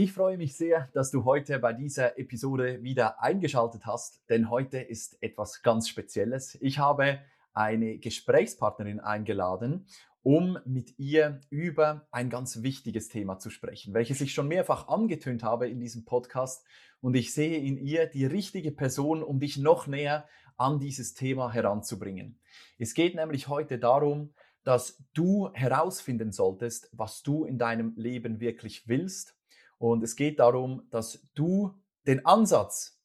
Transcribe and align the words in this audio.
Ich 0.00 0.12
freue 0.12 0.38
mich 0.38 0.56
sehr, 0.56 0.88
dass 0.92 1.10
du 1.10 1.24
heute 1.24 1.58
bei 1.58 1.72
dieser 1.72 2.20
Episode 2.20 2.84
wieder 2.84 3.20
eingeschaltet 3.20 3.84
hast, 3.84 4.22
denn 4.30 4.48
heute 4.48 4.78
ist 4.78 5.20
etwas 5.20 5.64
ganz 5.64 5.88
Spezielles. 5.88 6.56
Ich 6.60 6.78
habe 6.78 7.18
eine 7.52 7.98
Gesprächspartnerin 7.98 9.00
eingeladen, 9.00 9.88
um 10.22 10.56
mit 10.64 10.96
ihr 11.00 11.40
über 11.50 12.06
ein 12.12 12.30
ganz 12.30 12.62
wichtiges 12.62 13.08
Thema 13.08 13.40
zu 13.40 13.50
sprechen, 13.50 13.92
welches 13.92 14.20
ich 14.20 14.32
schon 14.32 14.46
mehrfach 14.46 14.86
angetönt 14.86 15.42
habe 15.42 15.68
in 15.68 15.80
diesem 15.80 16.04
Podcast. 16.04 16.64
Und 17.00 17.16
ich 17.16 17.34
sehe 17.34 17.58
in 17.58 17.76
ihr 17.76 18.06
die 18.06 18.24
richtige 18.24 18.70
Person, 18.70 19.24
um 19.24 19.40
dich 19.40 19.56
noch 19.56 19.88
näher 19.88 20.28
an 20.56 20.78
dieses 20.78 21.14
Thema 21.14 21.52
heranzubringen. 21.52 22.38
Es 22.78 22.94
geht 22.94 23.16
nämlich 23.16 23.48
heute 23.48 23.80
darum, 23.80 24.32
dass 24.62 25.02
du 25.12 25.50
herausfinden 25.54 26.30
solltest, 26.30 26.88
was 26.92 27.24
du 27.24 27.44
in 27.44 27.58
deinem 27.58 27.94
Leben 27.96 28.38
wirklich 28.38 28.86
willst 28.86 29.37
und 29.78 30.02
es 30.02 30.16
geht 30.16 30.38
darum, 30.38 30.82
dass 30.90 31.20
du 31.34 31.74
den 32.06 32.26
Ansatz, 32.26 33.00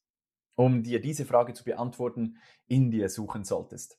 um 0.56 0.82
dir 0.82 1.00
diese 1.00 1.24
Frage 1.24 1.54
zu 1.54 1.64
beantworten, 1.64 2.38
in 2.66 2.90
dir 2.90 3.08
suchen 3.08 3.44
solltest. 3.44 3.98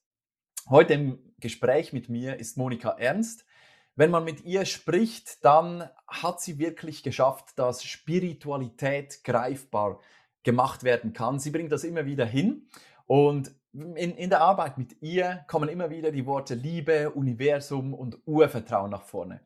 Heute 0.70 0.94
im 0.94 1.20
Gespräch 1.40 1.94
mit 1.94 2.10
mir 2.10 2.38
ist 2.40 2.58
Monika 2.58 2.92
Ernst. 2.92 3.46
Wenn 3.96 4.12
man 4.12 4.24
mit 4.24 4.44
ihr 4.44 4.66
spricht, 4.66 5.44
dann 5.46 5.90
hat 6.08 6.42
sie 6.42 6.58
wirklich 6.58 7.04
geschafft, 7.04 7.58
dass 7.58 7.84
Spiritualität 7.84 9.24
greifbar 9.24 10.00
gemacht 10.44 10.84
werden 10.84 11.14
kann. 11.14 11.40
Sie 11.40 11.52
bringt 11.52 11.72
das 11.72 11.84
immer 11.84 12.06
wieder 12.06 12.26
hin 12.26 12.68
und 13.06 13.54
in, 13.74 14.16
in 14.16 14.30
der 14.30 14.42
Arbeit 14.42 14.78
mit 14.78 15.02
ihr 15.02 15.44
kommen 15.48 15.70
immer 15.70 15.90
wieder 15.90 16.12
die 16.12 16.26
Worte 16.26 16.56
Liebe, 16.56 17.12
Universum 17.12 17.94
und 17.94 18.18
Urvertrauen 18.26 18.92
nach 18.92 19.04
vorne. 19.04 19.42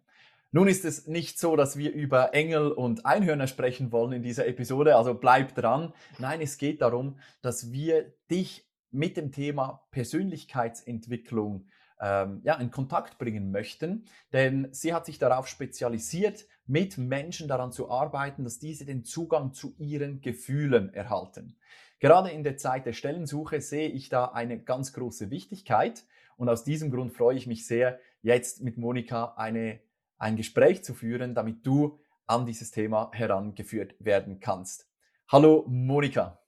Nun 0.51 0.67
ist 0.67 0.83
es 0.83 1.05
nicht 1.05 1.37
so, 1.37 1.55
dass 1.55 1.77
wir 1.77 1.93
über 1.93 2.33
Engel 2.33 2.71
und 2.71 3.05
Einhörner 3.05 3.45
sprechen 3.45 3.91
wollen 3.91 4.13
in 4.13 4.23
dieser 4.23 4.47
Episode, 4.47 4.95
also 4.95 5.13
bleib 5.13 5.53
dran. 5.53 5.93
Nein, 6.17 6.41
es 6.41 6.57
geht 6.57 6.81
darum, 6.81 7.19
dass 7.43 7.71
wir 7.71 8.13
dich 8.31 8.67
mit 8.89 9.15
dem 9.15 9.31
Thema 9.31 9.87
Persönlichkeitsentwicklung 9.91 11.67
ähm, 12.01 12.41
ja, 12.43 12.55
in 12.55 12.71
Kontakt 12.71 13.19
bringen 13.19 13.51
möchten, 13.51 14.05
denn 14.33 14.69
sie 14.71 14.93
hat 14.93 15.05
sich 15.05 15.19
darauf 15.19 15.47
spezialisiert, 15.47 16.47
mit 16.65 16.97
Menschen 16.97 17.47
daran 17.47 17.71
zu 17.71 17.91
arbeiten, 17.91 18.43
dass 18.43 18.57
diese 18.57 18.85
den 18.85 19.03
Zugang 19.03 19.53
zu 19.53 19.75
ihren 19.77 20.21
Gefühlen 20.21 20.91
erhalten. 20.93 21.57
Gerade 21.99 22.29
in 22.29 22.43
der 22.43 22.57
Zeit 22.57 22.87
der 22.87 22.93
Stellensuche 22.93 23.61
sehe 23.61 23.89
ich 23.89 24.09
da 24.09 24.25
eine 24.25 24.59
ganz 24.59 24.93
große 24.93 25.29
Wichtigkeit 25.29 26.05
und 26.37 26.49
aus 26.49 26.63
diesem 26.63 26.89
Grund 26.89 27.11
freue 27.11 27.35
ich 27.35 27.45
mich 27.45 27.67
sehr, 27.67 27.99
jetzt 28.21 28.63
mit 28.63 28.77
Monika 28.77 29.33
eine 29.35 29.79
ein 30.19 30.35
Gespräch 30.35 30.83
zu 30.83 30.93
führen, 30.93 31.33
damit 31.33 31.65
du 31.65 31.97
an 32.27 32.45
dieses 32.45 32.71
Thema 32.71 33.09
herangeführt 33.13 33.95
werden 33.99 34.39
kannst. 34.39 34.87
Hallo 35.31 35.65
Monika. 35.67 36.39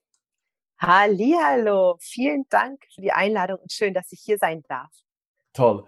Hallo, 0.77 1.97
vielen 1.99 2.45
Dank 2.49 2.83
für 2.93 3.01
die 3.01 3.11
Einladung 3.11 3.59
und 3.59 3.71
schön, 3.71 3.93
dass 3.93 4.11
ich 4.11 4.19
hier 4.19 4.37
sein 4.37 4.63
darf. 4.67 4.91
Toll. 5.53 5.85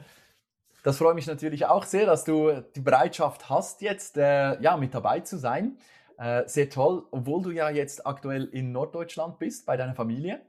Das 0.83 0.97
freut 0.97 1.15
mich 1.15 1.27
natürlich 1.27 1.65
auch 1.65 1.83
sehr, 1.83 2.05
dass 2.05 2.25
du 2.25 2.61
die 2.75 2.81
Bereitschaft 2.81 3.49
hast, 3.49 3.81
jetzt 3.81 4.17
äh, 4.17 4.61
ja, 4.61 4.77
mit 4.77 4.93
dabei 4.93 5.22
zu 5.22 5.38
sein. 5.38 5.77
Äh, 6.17 6.47
sehr 6.47 6.69
toll, 6.69 7.05
obwohl 7.11 7.41
du 7.41 7.51
ja 7.51 7.69
jetzt 7.69 8.05
aktuell 8.05 8.45
in 8.45 8.72
Norddeutschland 8.72 9.39
bist, 9.39 9.66
bei 9.66 9.77
deiner 9.77 9.95
Familie. 9.95 10.45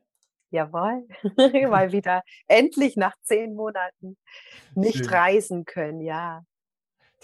Jawohl, 0.50 1.06
mal 1.70 1.92
wieder 1.92 2.22
endlich 2.46 2.96
nach 2.96 3.14
zehn 3.22 3.54
Monaten 3.54 4.16
nicht 4.74 4.98
Schön. 4.98 5.08
reisen 5.08 5.64
können, 5.64 6.00
ja 6.00 6.44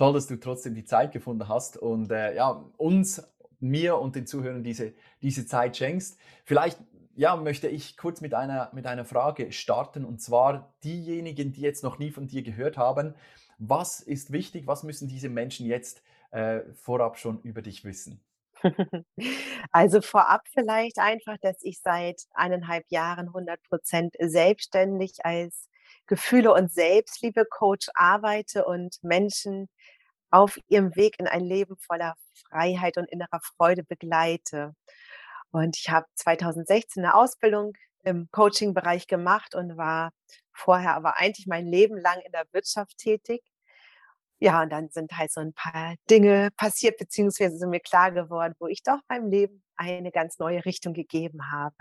toll, 0.00 0.15
dass 0.15 0.27
du 0.27 0.37
trotzdem 0.37 0.75
die 0.75 0.87
Zeit 0.87 1.12
gefunden 1.12 1.47
hast 1.47 1.77
und 1.77 2.11
äh, 2.11 2.34
ja, 2.34 2.65
uns, 2.78 3.22
mir 3.61 3.99
und 3.99 4.16
den 4.16 4.27
Zuhörern 4.27 4.65
diese, 4.65 4.94
diese 5.21 5.44
Zeit 5.44 5.77
schenkst. 5.77 6.19
Vielleicht 6.44 6.78
ja, 7.15 7.37
möchte 7.37 7.69
ich 7.69 7.99
kurz 7.99 8.22
mit 8.22 8.33
einer, 8.33 8.71
mit 8.72 8.87
einer 8.87 9.05
Frage 9.05 9.53
starten 9.53 10.06
und 10.06 10.22
zwar 10.22 10.72
diejenigen, 10.83 11.53
die 11.53 11.61
jetzt 11.61 11.84
noch 11.84 11.99
nie 11.99 12.11
von 12.11 12.27
dir 12.27 12.43
gehört 12.43 12.78
haben. 12.78 13.15
Was 13.59 14.00
ist 14.00 14.33
wichtig? 14.33 14.66
Was 14.66 14.84
müssen 14.84 15.06
diese 15.06 15.28
Menschen 15.28 15.66
jetzt 15.66 16.03
äh, 16.31 16.61
vorab 16.72 17.19
schon 17.19 17.43
über 17.43 17.61
dich 17.61 17.84
wissen? 17.84 18.22
Also 19.72 20.00
vorab 20.00 20.49
vielleicht 20.53 20.99
einfach, 20.99 21.37
dass 21.43 21.62
ich 21.62 21.81
seit 21.81 22.22
eineinhalb 22.32 22.84
Jahren 22.88 23.28
100 23.28 23.62
Prozent 23.65 24.17
selbstständig 24.19 25.25
als 25.25 25.69
Gefühle- 26.10 26.53
und 26.53 26.72
Selbstliebe-Coach 26.72 27.88
arbeite 27.94 28.65
und 28.65 28.97
Menschen 29.03 29.69
auf 30.31 30.59
ihrem 30.66 30.97
Weg 30.97 31.21
in 31.21 31.28
ein 31.28 31.44
Leben 31.44 31.76
voller 31.78 32.16
Freiheit 32.48 32.98
und 32.98 33.09
innerer 33.09 33.41
Freude 33.56 33.84
begleite. 33.84 34.75
Und 35.53 35.76
ich 35.78 35.88
habe 35.88 36.06
2016 36.16 37.04
eine 37.04 37.15
Ausbildung 37.15 37.75
im 38.03 38.28
Coaching-Bereich 38.32 39.06
gemacht 39.06 39.54
und 39.54 39.76
war 39.76 40.10
vorher 40.53 40.97
aber 40.97 41.16
eigentlich 41.19 41.47
mein 41.47 41.66
Leben 41.66 41.97
lang 41.97 42.20
in 42.26 42.32
der 42.32 42.44
Wirtschaft 42.50 42.99
tätig. 42.99 43.43
Ja, 44.41 44.62
und 44.62 44.70
dann 44.70 44.88
sind 44.91 45.16
halt 45.16 45.31
so 45.31 45.41
ein 45.41 45.53
paar 45.53 45.94
Dinge 46.10 46.50
passiert, 46.56 46.99
beziehungsweise 46.99 47.56
sind 47.56 47.70
mir 47.70 47.81
klar 47.81 48.10
geworden, 48.10 48.54
wo 48.59 48.66
ich 48.66 48.82
doch 48.82 48.99
meinem 49.09 49.31
Leben 49.31 49.62
eine 49.76 50.10
ganz 50.10 50.38
neue 50.38 50.65
Richtung 50.65 50.93
gegeben 50.93 51.53
habe. 51.53 51.76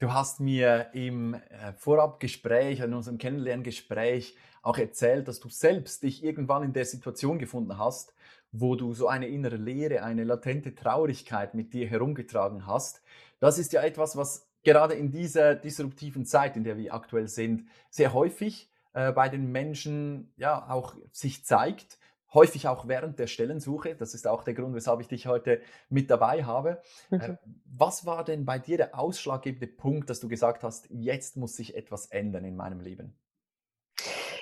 Du 0.00 0.12
hast 0.12 0.38
mir 0.38 0.90
im 0.92 1.34
äh, 1.34 1.72
Vorabgespräch, 1.76 2.78
in 2.78 2.94
unserem 2.94 3.18
Kennenlerngespräch 3.18 4.36
auch 4.62 4.78
erzählt, 4.78 5.26
dass 5.26 5.40
du 5.40 5.48
selbst 5.48 6.04
dich 6.04 6.22
irgendwann 6.22 6.62
in 6.62 6.72
der 6.72 6.84
Situation 6.84 7.40
gefunden 7.40 7.78
hast, 7.78 8.14
wo 8.52 8.76
du 8.76 8.94
so 8.94 9.08
eine 9.08 9.26
innere 9.26 9.56
Leere, 9.56 10.04
eine 10.04 10.22
latente 10.22 10.76
Traurigkeit 10.76 11.54
mit 11.54 11.72
dir 11.74 11.88
herumgetragen 11.88 12.64
hast. 12.64 13.02
Das 13.40 13.58
ist 13.58 13.72
ja 13.72 13.82
etwas, 13.82 14.16
was 14.16 14.46
gerade 14.62 14.94
in 14.94 15.10
dieser 15.10 15.56
disruptiven 15.56 16.24
Zeit, 16.24 16.56
in 16.56 16.62
der 16.62 16.76
wir 16.76 16.94
aktuell 16.94 17.26
sind, 17.26 17.68
sehr 17.90 18.12
häufig 18.12 18.70
äh, 18.92 19.10
bei 19.10 19.28
den 19.28 19.50
Menschen 19.50 20.32
ja 20.36 20.70
auch 20.70 20.94
sich 21.10 21.44
zeigt 21.44 21.98
häufig 22.32 22.68
auch 22.68 22.88
während 22.88 23.18
der 23.18 23.26
Stellensuche. 23.26 23.94
Das 23.94 24.14
ist 24.14 24.26
auch 24.26 24.44
der 24.44 24.54
Grund, 24.54 24.74
weshalb 24.74 25.00
ich 25.00 25.08
dich 25.08 25.26
heute 25.26 25.60
mit 25.88 26.10
dabei 26.10 26.44
habe. 26.44 26.80
Mhm. 27.10 27.20
Äh, 27.20 27.36
was 27.64 28.06
war 28.06 28.24
denn 28.24 28.44
bei 28.44 28.58
dir 28.58 28.76
der 28.76 28.98
ausschlaggebende 28.98 29.66
Punkt, 29.66 30.10
dass 30.10 30.20
du 30.20 30.28
gesagt 30.28 30.62
hast, 30.62 30.88
jetzt 30.90 31.36
muss 31.36 31.56
sich 31.56 31.76
etwas 31.76 32.06
ändern 32.06 32.44
in 32.44 32.56
meinem 32.56 32.80
Leben? 32.80 33.18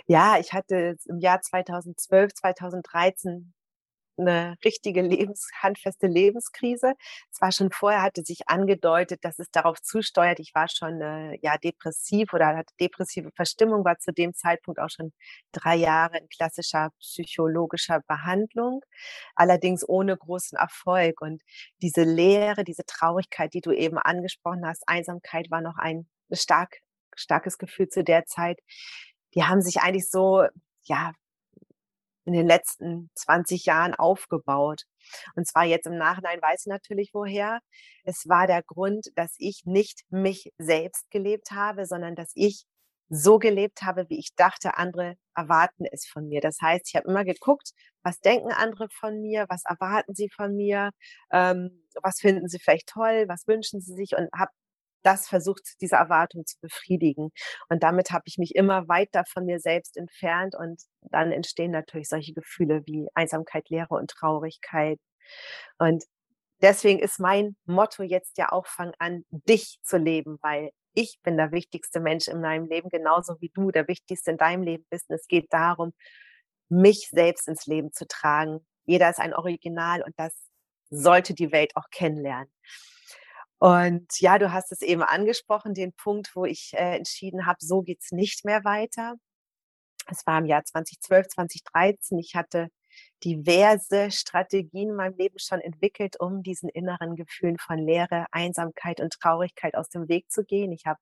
Ja, 0.07 0.39
ich 0.39 0.53
hatte 0.53 0.97
im 1.07 1.19
Jahr 1.19 1.41
2012, 1.41 2.35
2013 2.35 3.53
eine 4.19 4.57
richtige 4.65 5.03
Lebens, 5.03 5.49
handfeste 5.61 6.07
Lebenskrise. 6.07 6.95
Es 7.33 7.41
war 7.41 7.53
schon 7.53 7.71
vorher, 7.71 8.03
hatte 8.03 8.23
sich 8.23 8.49
angedeutet, 8.49 9.25
dass 9.25 9.39
es 9.39 9.51
darauf 9.51 9.81
zusteuert. 9.83 10.41
Ich 10.41 10.55
war 10.55 10.69
schon 10.69 11.01
äh, 11.01 11.39
ja 11.43 11.59
depressiv 11.59 12.33
oder 12.33 12.49
hatte 12.57 12.75
depressive 12.81 13.31
Verstimmung, 13.35 13.85
war 13.85 13.99
zu 13.99 14.13
dem 14.13 14.35
Zeitpunkt 14.35 14.81
auch 14.81 14.91
schon 14.91 15.13
drei 15.53 15.77
Jahre 15.77 16.19
in 16.19 16.29
klassischer 16.29 16.91
psychologischer 17.01 18.01
Behandlung, 18.07 18.83
allerdings 19.35 19.89
ohne 19.89 20.17
großen 20.17 20.59
Erfolg. 20.59 21.21
Und 21.21 21.43
diese 21.83 22.03
Leere, 22.03 22.65
diese 22.65 22.85
Traurigkeit, 22.87 23.55
die 23.55 23.61
du 23.61 23.73
eben 23.73 23.99
angesprochen 23.99 24.67
hast, 24.67 24.89
Einsamkeit 24.89 25.51
war 25.51 25.61
noch 25.61 25.77
ein 25.79 26.09
stark, 26.33 26.79
starkes 27.15 27.59
Gefühl 27.59 27.89
zu 27.89 28.05
der 28.05 28.27
Zeit. 28.27 28.59
Die 29.35 29.45
haben 29.45 29.61
sich 29.61 29.81
eigentlich 29.81 30.09
so 30.11 30.47
ja, 30.87 31.13
in 32.27 32.33
den 32.33 32.47
letzten 32.47 33.11
20 33.15 33.65
Jahren 33.67 33.95
aufgebaut. 33.95 34.83
Und 35.35 35.47
zwar 35.47 35.65
jetzt 35.65 35.87
im 35.87 35.97
Nachhinein 35.97 36.43
weiß 36.43 36.63
ich 36.63 36.67
natürlich 36.67 37.11
woher. 37.13 37.61
Es 38.05 38.29
war 38.29 38.47
der 38.47 38.63
Grund, 38.63 39.11
dass 39.15 39.35
ich 39.39 39.63
nicht 39.65 40.03
mich 40.11 40.53
selbst 40.59 41.11
gelebt 41.11 41.53
habe, 41.53 41.87
sondern 41.87 42.15
dass 42.17 42.33
ich 42.35 42.67
so 43.09 43.39
gelebt 43.39 43.83
habe, 43.83 44.07
wie 44.09 44.19
ich 44.19 44.35
dachte, 44.35 44.77
andere 44.77 45.17
erwarten 45.37 45.85
es 45.93 46.07
von 46.07 46.27
mir. 46.29 46.41
Das 46.41 46.59
heißt, 46.61 46.89
ich 46.89 46.97
habe 46.97 47.09
immer 47.09 47.25
geguckt, 47.25 47.71
was 48.03 48.21
denken 48.21 48.51
andere 48.53 48.89
von 48.91 49.21
mir, 49.21 49.47
was 49.49 49.63
erwarten 49.65 50.15
sie 50.15 50.29
von 50.29 50.57
mir, 50.57 50.91
ähm, 51.31 51.87
was 52.03 52.21
finden 52.21 52.49
sie 52.49 52.59
vielleicht 52.59 52.89
toll, 52.89 53.27
was 53.29 53.47
wünschen 53.47 53.81
sie 53.81 53.95
sich 53.95 54.17
und 54.17 54.29
habe 54.37 54.51
das 55.03 55.29
versucht, 55.29 55.63
diese 55.81 55.97
Erwartung 55.97 56.45
zu 56.47 56.57
befriedigen. 56.61 57.31
Und 57.69 57.83
damit 57.83 58.11
habe 58.11 58.25
ich 58.27 58.39
mich 58.39 58.55
immer 58.55 58.89
weiter 58.89 59.25
von 59.29 59.45
mir 59.45 59.61
selbst 59.61 59.97
entfernt 59.97 60.55
und 60.57 60.83
dann 61.03 61.33
entstehen 61.33 61.71
natürlich 61.71 62.09
solche 62.09 62.33
Gefühle 62.35 62.83
wie 62.87 63.09
Einsamkeit, 63.15 63.69
Leere 63.69 63.95
und 63.95 64.11
Traurigkeit. 64.11 64.99
Und 65.79 66.05
deswegen 66.63 66.99
ist 66.99 67.21
mein 67.21 67.57
Motto 67.67 68.03
jetzt 68.03 68.39
ja 68.39 68.51
auch, 68.53 68.67
fang 68.67 68.93
an, 68.99 69.25
dich 69.31 69.79
zu 69.83 69.99
leben, 69.99 70.39
weil 70.43 70.71
ich 70.95 71.21
bin 71.23 71.37
der 71.37 71.53
wichtigste 71.53 72.01
Mensch 72.01 72.27
in 72.27 72.41
meinem 72.41 72.67
Leben, 72.67 72.89
genauso 72.89 73.37
wie 73.41 73.51
du 73.55 73.71
der 73.71 73.87
wichtigste 73.87 74.31
in 74.31 74.39
deinem 74.39 74.63
Leben 74.63 74.87
bist. 74.91 75.11
Und 75.11 75.17
es 75.17 75.27
geht 75.29 75.53
darum, 75.53 75.93
mich 76.69 77.09
selbst 77.11 77.49
ins 77.49 77.67
Leben 77.67 77.93
zu 77.93 78.07
tragen. 78.07 78.67
Jeder 78.87 79.11
ist 79.11 79.21
ein 79.21 79.35
Original 79.35 80.03
und 80.03 80.15
das 80.17 80.35
sollte 80.91 81.35
die 81.35 81.53
Welt 81.53 81.73
auch 81.77 81.91
kennenlernen. 81.91 82.51
Und 83.59 84.21
ja, 84.21 84.39
du 84.39 84.53
hast 84.53 84.73
es 84.73 84.83
eben 84.83 85.03
angesprochen, 85.03 85.75
den 85.75 85.93
Punkt, 85.93 86.35
wo 86.35 86.45
ich 86.45 86.73
äh, 86.75 86.97
entschieden 86.97 87.47
habe, 87.47 87.59
so 87.61 87.83
geht's 87.83 88.13
nicht 88.13 88.45
mehr 88.45 88.65
weiter. 88.65 89.15
Es 90.09 90.27
war 90.27 90.39
im 90.39 90.47
Jahr 90.47 90.65
2012, 90.65 91.29
2013. 91.29 92.19
Ich 92.19 92.35
hatte 92.37 92.69
diverse 93.25 94.11
Strategien 94.11 94.91
in 94.91 94.97
meinem 94.97 95.17
Leben 95.17 95.39
schon 95.39 95.61
entwickelt, 95.61 96.21
um 96.21 96.43
diesen 96.43 96.69
inneren 96.69 97.17
Gefühlen 97.17 97.59
von 97.59 97.79
Leere, 97.79 98.27
Einsamkeit 98.31 99.01
und 99.01 99.15
Traurigkeit 99.21 99.75
aus 99.75 99.89
dem 99.89 100.09
Weg 100.09 100.31
zu 100.31 100.45
gehen. 100.45 100.73
Ich 100.73 100.87
habe 100.87 101.01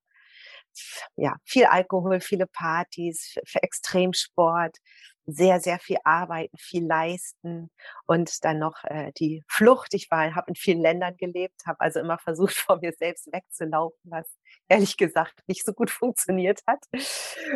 ja 1.15 1.35
viel 1.45 1.65
Alkohol, 1.65 2.21
viele 2.21 2.47
Partys, 2.47 3.35
Extremsport, 3.53 4.77
sehr, 5.25 5.59
sehr 5.59 5.79
viel 5.79 5.97
arbeiten, 6.03 6.57
viel 6.57 6.85
leisten 6.85 7.69
und 8.05 8.43
dann 8.43 8.59
noch 8.59 8.83
äh, 8.83 9.11
die 9.17 9.43
Flucht. 9.47 9.93
Ich 9.93 10.09
war, 10.11 10.35
habe 10.35 10.49
in 10.49 10.55
vielen 10.55 10.81
Ländern 10.81 11.15
gelebt, 11.17 11.61
habe 11.65 11.79
also 11.79 11.99
immer 11.99 12.17
versucht, 12.19 12.55
vor 12.55 12.79
mir 12.81 12.93
selbst 12.93 13.27
wegzulaufen, 13.31 13.99
was 14.03 14.27
ehrlich 14.67 14.97
gesagt 14.97 15.39
nicht 15.47 15.65
so 15.65 15.73
gut 15.73 15.89
funktioniert 15.91 16.61
hat. 16.67 16.83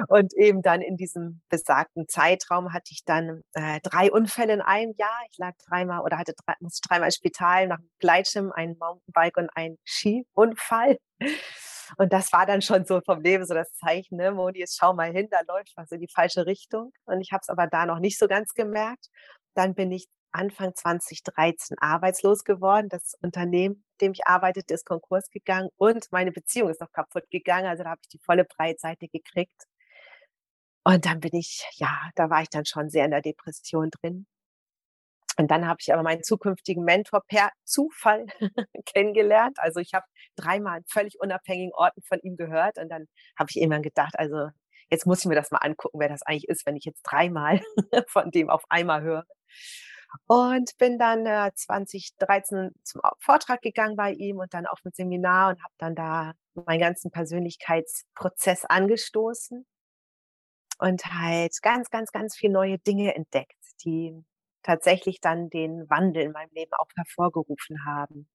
Und 0.07 0.33
eben 0.33 0.61
dann 0.61 0.81
in 0.81 0.97
diesem 0.97 1.41
besagten 1.49 2.07
Zeitraum 2.07 2.73
hatte 2.73 2.91
ich 2.91 3.03
dann 3.05 3.41
äh, 3.53 3.79
drei 3.81 4.11
Unfälle 4.11 4.53
in 4.53 4.61
einem 4.61 4.93
Jahr. 4.97 5.19
Ich 5.31 5.37
lag 5.37 5.53
dreimal 5.67 6.01
oder 6.01 6.17
hatte 6.17 6.33
drei, 6.45 6.53
musste 6.59 6.87
dreimal 6.87 7.09
im 7.09 7.11
Spital 7.11 7.67
nach 7.67 7.79
einem 7.79 7.89
Gleitschirm, 7.99 8.51
einen 8.51 8.77
Mountainbike 8.79 9.37
und 9.37 9.49
einen 9.55 9.77
Skiunfall. 9.85 10.97
Und 11.97 12.13
das 12.13 12.31
war 12.33 12.45
dann 12.45 12.61
schon 12.61 12.85
so 12.85 13.01
vom 13.01 13.21
Leben 13.21 13.45
so 13.45 13.53
das 13.53 13.73
Zeichen, 13.73 14.17
ne, 14.17 14.31
Moni, 14.31 14.59
jetzt 14.59 14.77
schau 14.77 14.93
mal 14.93 15.11
hin, 15.11 15.27
da 15.29 15.39
läuft 15.47 15.73
was 15.75 15.91
in 15.91 16.01
die 16.01 16.11
falsche 16.13 16.45
Richtung. 16.45 16.91
Und 17.05 17.21
ich 17.21 17.31
habe 17.31 17.41
es 17.41 17.49
aber 17.49 17.67
da 17.67 17.85
noch 17.85 17.99
nicht 17.99 18.17
so 18.17 18.27
ganz 18.27 18.53
gemerkt. 18.53 19.07
Dann 19.55 19.75
bin 19.75 19.91
ich 19.91 20.07
Anfang 20.31 20.75
2013 20.75 21.77
arbeitslos 21.79 22.43
geworden. 22.43 22.89
Das 22.89 23.15
Unternehmen, 23.21 23.83
in 23.99 24.07
dem 24.07 24.11
ich 24.13 24.27
arbeitete, 24.27 24.73
ist 24.73 24.85
Konkurs 24.85 25.29
gegangen 25.31 25.69
und 25.77 26.07
meine 26.11 26.31
Beziehung 26.31 26.69
ist 26.69 26.81
noch 26.81 26.91
kaputt 26.91 27.29
gegangen. 27.31 27.67
Also 27.67 27.83
da 27.83 27.91
habe 27.91 28.01
ich 28.03 28.09
die 28.09 28.19
volle 28.19 28.45
Breitseite 28.45 29.07
gekriegt. 29.07 29.63
Und 30.83 31.05
dann 31.05 31.19
bin 31.19 31.35
ich, 31.35 31.65
ja, 31.75 32.09
da 32.15 32.29
war 32.29 32.41
ich 32.41 32.49
dann 32.49 32.65
schon 32.65 32.89
sehr 32.89 33.05
in 33.05 33.11
der 33.11 33.21
Depression 33.21 33.89
drin. 33.91 34.27
Und 35.39 35.49
dann 35.49 35.65
habe 35.65 35.77
ich 35.79 35.93
aber 35.93 36.03
meinen 36.03 36.21
zukünftigen 36.21 36.83
Mentor 36.83 37.21
per 37.25 37.49
Zufall 37.63 38.25
kennengelernt. 38.85 39.57
Also 39.57 39.79
ich 39.79 39.93
habe 39.93 40.05
dreimal 40.35 40.81
völlig 40.85 41.17
unabhängigen 41.21 41.73
Orten 41.73 42.01
von 42.01 42.19
ihm 42.19 42.35
gehört 42.35 42.77
und 42.77 42.89
dann 42.89 43.05
habe 43.37 43.47
ich 43.49 43.55
irgendwann 43.55 43.81
gedacht, 43.81 44.19
also 44.19 44.49
jetzt 44.91 45.05
muss 45.05 45.19
ich 45.19 45.27
mir 45.27 45.35
das 45.35 45.49
mal 45.49 45.59
angucken, 45.59 46.01
wer 46.01 46.09
das 46.09 46.23
eigentlich 46.23 46.49
ist, 46.49 46.65
wenn 46.65 46.75
ich 46.75 46.83
jetzt 46.83 47.03
dreimal 47.03 47.61
von 48.07 48.31
dem 48.31 48.49
auf 48.49 48.63
einmal 48.67 49.01
höre. 49.01 49.23
Und 50.27 50.77
bin 50.77 50.99
dann 50.99 51.25
äh, 51.25 51.51
2013 51.55 52.71
zum 52.83 53.01
Vortrag 53.19 53.61
gegangen 53.61 53.95
bei 53.95 54.11
ihm 54.11 54.39
und 54.39 54.53
dann 54.53 54.65
auf 54.65 54.79
ein 54.83 54.91
Seminar 54.91 55.51
und 55.51 55.63
habe 55.63 55.73
dann 55.77 55.95
da 55.95 56.33
meinen 56.53 56.81
ganzen 56.81 57.11
Persönlichkeitsprozess 57.11 58.65
angestoßen 58.65 59.65
und 60.79 61.05
halt 61.05 61.61
ganz, 61.61 61.89
ganz, 61.89 62.11
ganz 62.11 62.35
viele 62.35 62.51
neue 62.51 62.77
Dinge 62.79 63.15
entdeckt, 63.15 63.55
die 63.85 64.25
tatsächlich 64.63 65.21
dann 65.21 65.49
den 65.49 65.89
Wandel 65.89 66.23
in 66.23 66.31
meinem 66.31 66.51
Leben 66.51 66.71
auch 66.73 66.89
hervorgerufen 66.95 67.85
haben. 67.85 68.29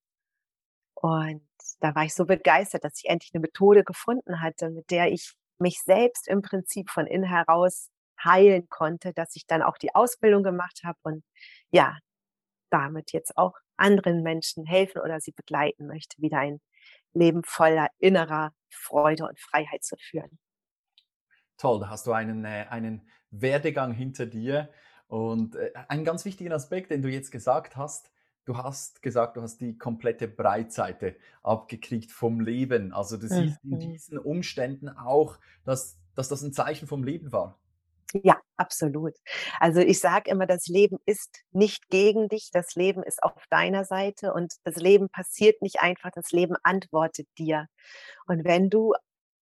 Und 0.94 1.46
da 1.80 1.94
war 1.94 2.04
ich 2.04 2.14
so 2.14 2.24
begeistert, 2.24 2.84
dass 2.84 2.98
ich 3.02 3.10
endlich 3.10 3.32
eine 3.34 3.42
Methode 3.42 3.84
gefunden 3.84 4.40
hatte, 4.40 4.70
mit 4.70 4.90
der 4.90 5.12
ich 5.12 5.34
mich 5.58 5.80
selbst 5.80 6.28
im 6.28 6.42
Prinzip 6.42 6.90
von 6.90 7.06
innen 7.06 7.28
heraus 7.28 7.90
heilen 8.22 8.68
konnte, 8.68 9.12
dass 9.12 9.36
ich 9.36 9.46
dann 9.46 9.62
auch 9.62 9.76
die 9.76 9.94
Ausbildung 9.94 10.42
gemacht 10.42 10.80
habe 10.84 10.98
und 11.02 11.24
ja, 11.70 11.98
damit 12.70 13.12
jetzt 13.12 13.36
auch 13.36 13.54
anderen 13.76 14.22
Menschen 14.22 14.64
helfen 14.64 15.00
oder 15.02 15.20
sie 15.20 15.32
begleiten 15.32 15.86
möchte, 15.86 16.20
wieder 16.22 16.38
ein 16.38 16.60
Leben 17.12 17.42
voller 17.44 17.88
innerer 17.98 18.52
Freude 18.70 19.26
und 19.26 19.38
Freiheit 19.38 19.84
zu 19.84 19.96
führen. 19.98 20.38
Toll, 21.56 21.80
da 21.80 21.88
hast 21.88 22.06
du 22.06 22.12
einen, 22.12 22.44
äh, 22.44 22.66
einen 22.68 23.08
Werdegang 23.30 23.92
hinter 23.92 24.26
dir, 24.26 24.70
und 25.08 25.56
äh, 25.56 25.72
ein 25.88 26.04
ganz 26.04 26.24
wichtiger 26.24 26.54
Aspekt, 26.54 26.90
den 26.90 27.02
du 27.02 27.08
jetzt 27.08 27.30
gesagt 27.30 27.76
hast, 27.76 28.10
du 28.44 28.56
hast 28.56 29.02
gesagt, 29.02 29.36
du 29.36 29.42
hast 29.42 29.60
die 29.60 29.78
komplette 29.78 30.28
Breitseite 30.28 31.16
abgekriegt 31.42 32.12
vom 32.12 32.40
Leben. 32.40 32.92
Also 32.92 33.16
du 33.16 33.28
siehst 33.28 33.64
mhm. 33.64 33.72
in 33.72 33.80
diesen 33.80 34.18
Umständen 34.18 34.88
auch, 34.88 35.38
dass, 35.64 35.98
dass 36.14 36.28
das 36.28 36.42
ein 36.42 36.52
Zeichen 36.52 36.86
vom 36.86 37.04
Leben 37.04 37.32
war. 37.32 37.58
Ja, 38.22 38.40
absolut. 38.56 39.14
Also 39.58 39.80
ich 39.80 39.98
sage 39.98 40.30
immer, 40.30 40.46
das 40.46 40.68
Leben 40.68 40.98
ist 41.04 41.42
nicht 41.50 41.88
gegen 41.88 42.28
dich, 42.28 42.50
das 42.52 42.76
Leben 42.76 43.02
ist 43.02 43.22
auf 43.22 43.44
deiner 43.50 43.84
Seite 43.84 44.32
und 44.32 44.54
das 44.62 44.76
Leben 44.76 45.08
passiert 45.08 45.62
nicht 45.62 45.80
einfach, 45.80 46.10
das 46.14 46.30
Leben 46.30 46.54
antwortet 46.62 47.26
dir. 47.38 47.66
Und 48.26 48.44
wenn 48.44 48.70
du 48.70 48.94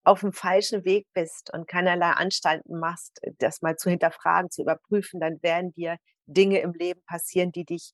auf 0.04 0.20
dem 0.20 0.32
falschen 0.32 0.84
Weg 0.84 1.06
bist 1.14 1.52
und 1.52 1.68
keinerlei 1.68 2.10
Anstalten 2.10 2.78
machst, 2.78 3.20
das 3.38 3.62
mal 3.62 3.76
zu 3.76 3.90
hinterfragen, 3.90 4.50
zu 4.50 4.62
überprüfen, 4.62 5.20
dann 5.20 5.42
werden 5.42 5.72
dir 5.72 5.96
Dinge 6.26 6.60
im 6.60 6.72
Leben 6.72 7.02
passieren, 7.06 7.52
die 7.52 7.64
dich 7.64 7.92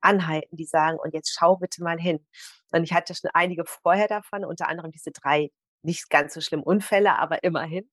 anhalten, 0.00 0.56
die 0.56 0.64
sagen, 0.66 0.98
und 0.98 1.14
jetzt 1.14 1.36
schau 1.36 1.56
bitte 1.56 1.82
mal 1.82 1.98
hin. 1.98 2.24
Und 2.72 2.84
ich 2.84 2.92
hatte 2.92 3.14
schon 3.14 3.30
einige 3.34 3.64
vorher 3.66 4.08
davon, 4.08 4.44
unter 4.44 4.68
anderem 4.68 4.92
diese 4.92 5.10
drei 5.10 5.50
nicht 5.82 6.10
ganz 6.10 6.34
so 6.34 6.40
schlimm 6.40 6.62
Unfälle, 6.62 7.18
aber 7.18 7.42
immerhin, 7.42 7.90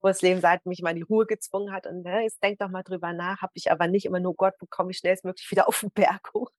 wo 0.00 0.08
das 0.08 0.22
Leben 0.22 0.40
seit 0.40 0.64
mich 0.66 0.82
mal 0.82 0.90
in 0.90 0.96
die 0.96 1.02
Ruhe 1.02 1.26
gezwungen 1.26 1.72
hat 1.72 1.86
und 1.86 2.02
ne, 2.04 2.22
jetzt 2.22 2.42
denk 2.42 2.58
doch 2.60 2.68
mal 2.68 2.82
drüber 2.84 3.12
nach, 3.12 3.42
habe 3.42 3.52
ich 3.54 3.70
aber 3.72 3.88
nicht 3.88 4.06
immer 4.06 4.20
nur 4.20 4.34
Gott, 4.36 4.56
bekomme 4.58 4.90
ich 4.92 4.98
schnellstmöglich 4.98 5.50
wieder 5.50 5.68
auf 5.68 5.80
den 5.80 5.90
Berg 5.90 6.30
hoch. 6.34 6.50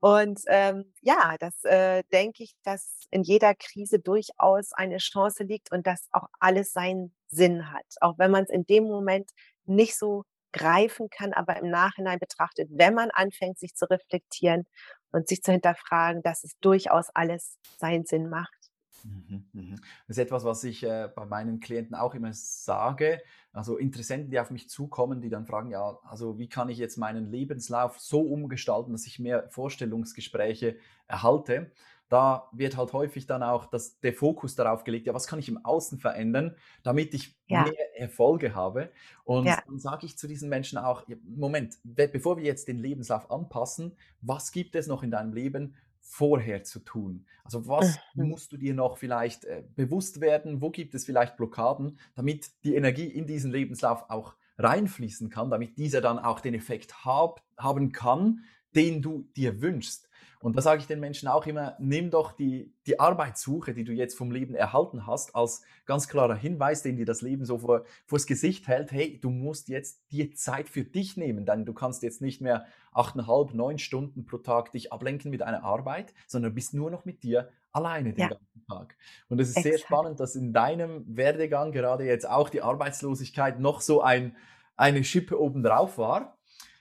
Und 0.00 0.40
ähm, 0.46 0.92
ja, 1.02 1.36
das 1.40 1.64
äh, 1.64 2.04
denke 2.12 2.44
ich, 2.44 2.54
dass 2.62 3.06
in 3.10 3.22
jeder 3.22 3.54
Krise 3.54 3.98
durchaus 3.98 4.72
eine 4.72 4.98
Chance 4.98 5.42
liegt 5.42 5.72
und 5.72 5.86
dass 5.86 6.06
auch 6.12 6.28
alles 6.38 6.72
seinen 6.72 7.14
Sinn 7.28 7.72
hat. 7.72 7.84
Auch 8.00 8.16
wenn 8.18 8.30
man 8.30 8.44
es 8.44 8.50
in 8.50 8.64
dem 8.64 8.84
Moment 8.84 9.30
nicht 9.64 9.96
so 9.96 10.24
greifen 10.52 11.08
kann, 11.10 11.32
aber 11.32 11.56
im 11.56 11.70
Nachhinein 11.70 12.18
betrachtet, 12.18 12.68
wenn 12.70 12.94
man 12.94 13.10
anfängt, 13.10 13.58
sich 13.58 13.74
zu 13.74 13.90
reflektieren 13.90 14.66
und 15.12 15.28
sich 15.28 15.42
zu 15.42 15.52
hinterfragen, 15.52 16.22
dass 16.22 16.44
es 16.44 16.52
durchaus 16.60 17.08
alles 17.14 17.58
seinen 17.78 18.04
Sinn 18.06 18.28
macht. 18.28 18.57
Mhm, 19.04 19.44
mhm. 19.52 19.76
Das 20.06 20.16
ist 20.16 20.18
etwas, 20.18 20.44
was 20.44 20.64
ich 20.64 20.82
äh, 20.82 21.08
bei 21.14 21.26
meinen 21.26 21.60
Klienten 21.60 21.94
auch 21.94 22.14
immer 22.14 22.32
sage. 22.32 23.22
Also 23.52 23.76
Interessenten, 23.76 24.30
die 24.30 24.40
auf 24.40 24.50
mich 24.50 24.68
zukommen, 24.68 25.20
die 25.20 25.30
dann 25.30 25.46
fragen, 25.46 25.70
ja, 25.70 25.98
also 26.04 26.38
wie 26.38 26.48
kann 26.48 26.68
ich 26.68 26.78
jetzt 26.78 26.96
meinen 26.96 27.26
Lebenslauf 27.26 27.98
so 27.98 28.20
umgestalten, 28.20 28.92
dass 28.92 29.06
ich 29.06 29.18
mehr 29.18 29.48
Vorstellungsgespräche 29.50 30.76
erhalte? 31.06 31.72
Da 32.08 32.48
wird 32.52 32.76
halt 32.76 32.94
häufig 32.94 33.26
dann 33.26 33.42
auch 33.42 33.66
das, 33.66 34.00
der 34.00 34.14
Fokus 34.14 34.54
darauf 34.54 34.84
gelegt, 34.84 35.06
ja, 35.06 35.12
was 35.12 35.26
kann 35.26 35.38
ich 35.38 35.48
im 35.48 35.62
Außen 35.62 35.98
verändern, 35.98 36.56
damit 36.82 37.12
ich 37.12 37.36
ja. 37.48 37.64
mehr 37.64 38.00
Erfolge 38.00 38.54
habe. 38.54 38.90
Und 39.24 39.46
ja. 39.46 39.60
dann 39.66 39.78
sage 39.78 40.06
ich 40.06 40.16
zu 40.16 40.26
diesen 40.26 40.48
Menschen 40.48 40.78
auch, 40.78 41.04
Moment, 41.22 41.76
bevor 41.84 42.38
wir 42.38 42.44
jetzt 42.44 42.68
den 42.68 42.78
Lebenslauf 42.78 43.30
anpassen, 43.30 43.94
was 44.22 44.52
gibt 44.52 44.74
es 44.74 44.86
noch 44.86 45.02
in 45.02 45.10
deinem 45.10 45.34
Leben, 45.34 45.74
vorher 46.08 46.64
zu 46.64 46.80
tun? 46.80 47.26
Also 47.44 47.68
was 47.68 47.98
mhm. 48.14 48.28
musst 48.28 48.52
du 48.52 48.56
dir 48.56 48.74
noch 48.74 48.96
vielleicht 48.96 49.44
äh, 49.44 49.62
bewusst 49.76 50.20
werden? 50.20 50.60
Wo 50.60 50.70
gibt 50.70 50.94
es 50.94 51.04
vielleicht 51.04 51.36
Blockaden, 51.36 51.98
damit 52.14 52.50
die 52.64 52.74
Energie 52.74 53.06
in 53.06 53.26
diesen 53.26 53.52
Lebenslauf 53.52 54.08
auch 54.08 54.34
reinfließen 54.56 55.28
kann, 55.28 55.50
damit 55.50 55.78
dieser 55.78 56.00
dann 56.00 56.18
auch 56.18 56.40
den 56.40 56.54
Effekt 56.54 57.04
hab, 57.04 57.42
haben 57.56 57.92
kann, 57.92 58.44
den 58.74 59.02
du 59.02 59.28
dir 59.36 59.60
wünschst? 59.60 60.07
Und 60.40 60.56
da 60.56 60.62
sage 60.62 60.80
ich 60.80 60.86
den 60.86 61.00
Menschen 61.00 61.28
auch 61.28 61.46
immer, 61.46 61.76
nimm 61.78 62.10
doch 62.10 62.32
die, 62.32 62.72
die 62.86 63.00
Arbeitssuche, 63.00 63.74
die 63.74 63.84
du 63.84 63.92
jetzt 63.92 64.16
vom 64.16 64.30
Leben 64.30 64.54
erhalten 64.54 65.06
hast, 65.06 65.34
als 65.34 65.62
ganz 65.84 66.08
klarer 66.08 66.36
Hinweis, 66.36 66.82
den 66.82 66.96
dir 66.96 67.06
das 67.06 67.22
Leben 67.22 67.44
so 67.44 67.58
vor, 67.58 67.84
vors 68.06 68.26
Gesicht 68.26 68.68
hält. 68.68 68.92
Hey, 68.92 69.18
du 69.20 69.30
musst 69.30 69.68
jetzt 69.68 70.02
die 70.12 70.32
Zeit 70.34 70.68
für 70.68 70.84
dich 70.84 71.16
nehmen, 71.16 71.44
denn 71.44 71.64
du 71.64 71.72
kannst 71.72 72.02
jetzt 72.02 72.22
nicht 72.22 72.40
mehr 72.40 72.66
achteinhalb, 72.92 73.54
neun 73.54 73.78
Stunden 73.78 74.24
pro 74.24 74.38
Tag 74.38 74.72
dich 74.72 74.92
ablenken 74.92 75.30
mit 75.30 75.42
einer 75.42 75.64
Arbeit, 75.64 76.14
sondern 76.26 76.54
bist 76.54 76.74
nur 76.74 76.90
noch 76.90 77.04
mit 77.04 77.22
dir 77.22 77.50
alleine 77.72 78.12
den 78.12 78.22
ja. 78.22 78.28
ganzen 78.28 78.66
Tag. 78.68 78.96
Und 79.28 79.40
es 79.40 79.50
ist 79.50 79.58
Exakt. 79.58 79.74
sehr 79.74 79.86
spannend, 79.86 80.20
dass 80.20 80.36
in 80.36 80.52
deinem 80.52 81.04
Werdegang 81.06 81.72
gerade 81.72 82.04
jetzt 82.04 82.28
auch 82.28 82.48
die 82.48 82.62
Arbeitslosigkeit 82.62 83.60
noch 83.60 83.80
so 83.80 84.02
ein, 84.02 84.36
eine 84.76 85.04
Schippe 85.04 85.40
obendrauf 85.40 85.98
war. 85.98 86.37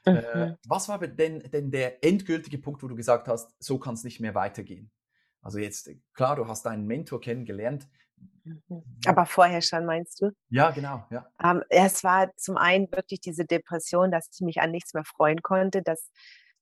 Äh, 0.07 0.47
mhm. 0.47 0.57
was 0.67 0.89
war 0.89 0.99
denn, 0.99 1.39
denn 1.39 1.71
der 1.71 2.03
endgültige 2.03 2.57
Punkt, 2.57 2.83
wo 2.83 2.87
du 2.87 2.95
gesagt 2.95 3.27
hast, 3.27 3.55
so 3.59 3.77
kann 3.77 3.93
es 3.93 4.03
nicht 4.03 4.19
mehr 4.19 4.35
weitergehen? 4.35 4.91
Also 5.41 5.59
jetzt, 5.59 5.89
klar, 6.13 6.35
du 6.35 6.47
hast 6.47 6.65
deinen 6.65 6.85
Mentor 6.85 7.21
kennengelernt. 7.21 7.87
Mhm. 8.43 8.83
Aber 9.05 9.25
vorher 9.25 9.61
schon, 9.61 9.85
meinst 9.85 10.21
du? 10.21 10.31
Ja, 10.49 10.71
genau. 10.71 11.05
Ja. 11.09 11.27
Ähm, 11.43 11.63
es 11.69 12.03
war 12.03 12.35
zum 12.35 12.57
einen 12.57 12.91
wirklich 12.91 13.21
diese 13.21 13.45
Depression, 13.45 14.11
dass 14.11 14.29
ich 14.33 14.41
mich 14.41 14.61
an 14.61 14.71
nichts 14.71 14.93
mehr 14.93 15.05
freuen 15.05 15.41
konnte, 15.41 15.81
dass, 15.81 16.11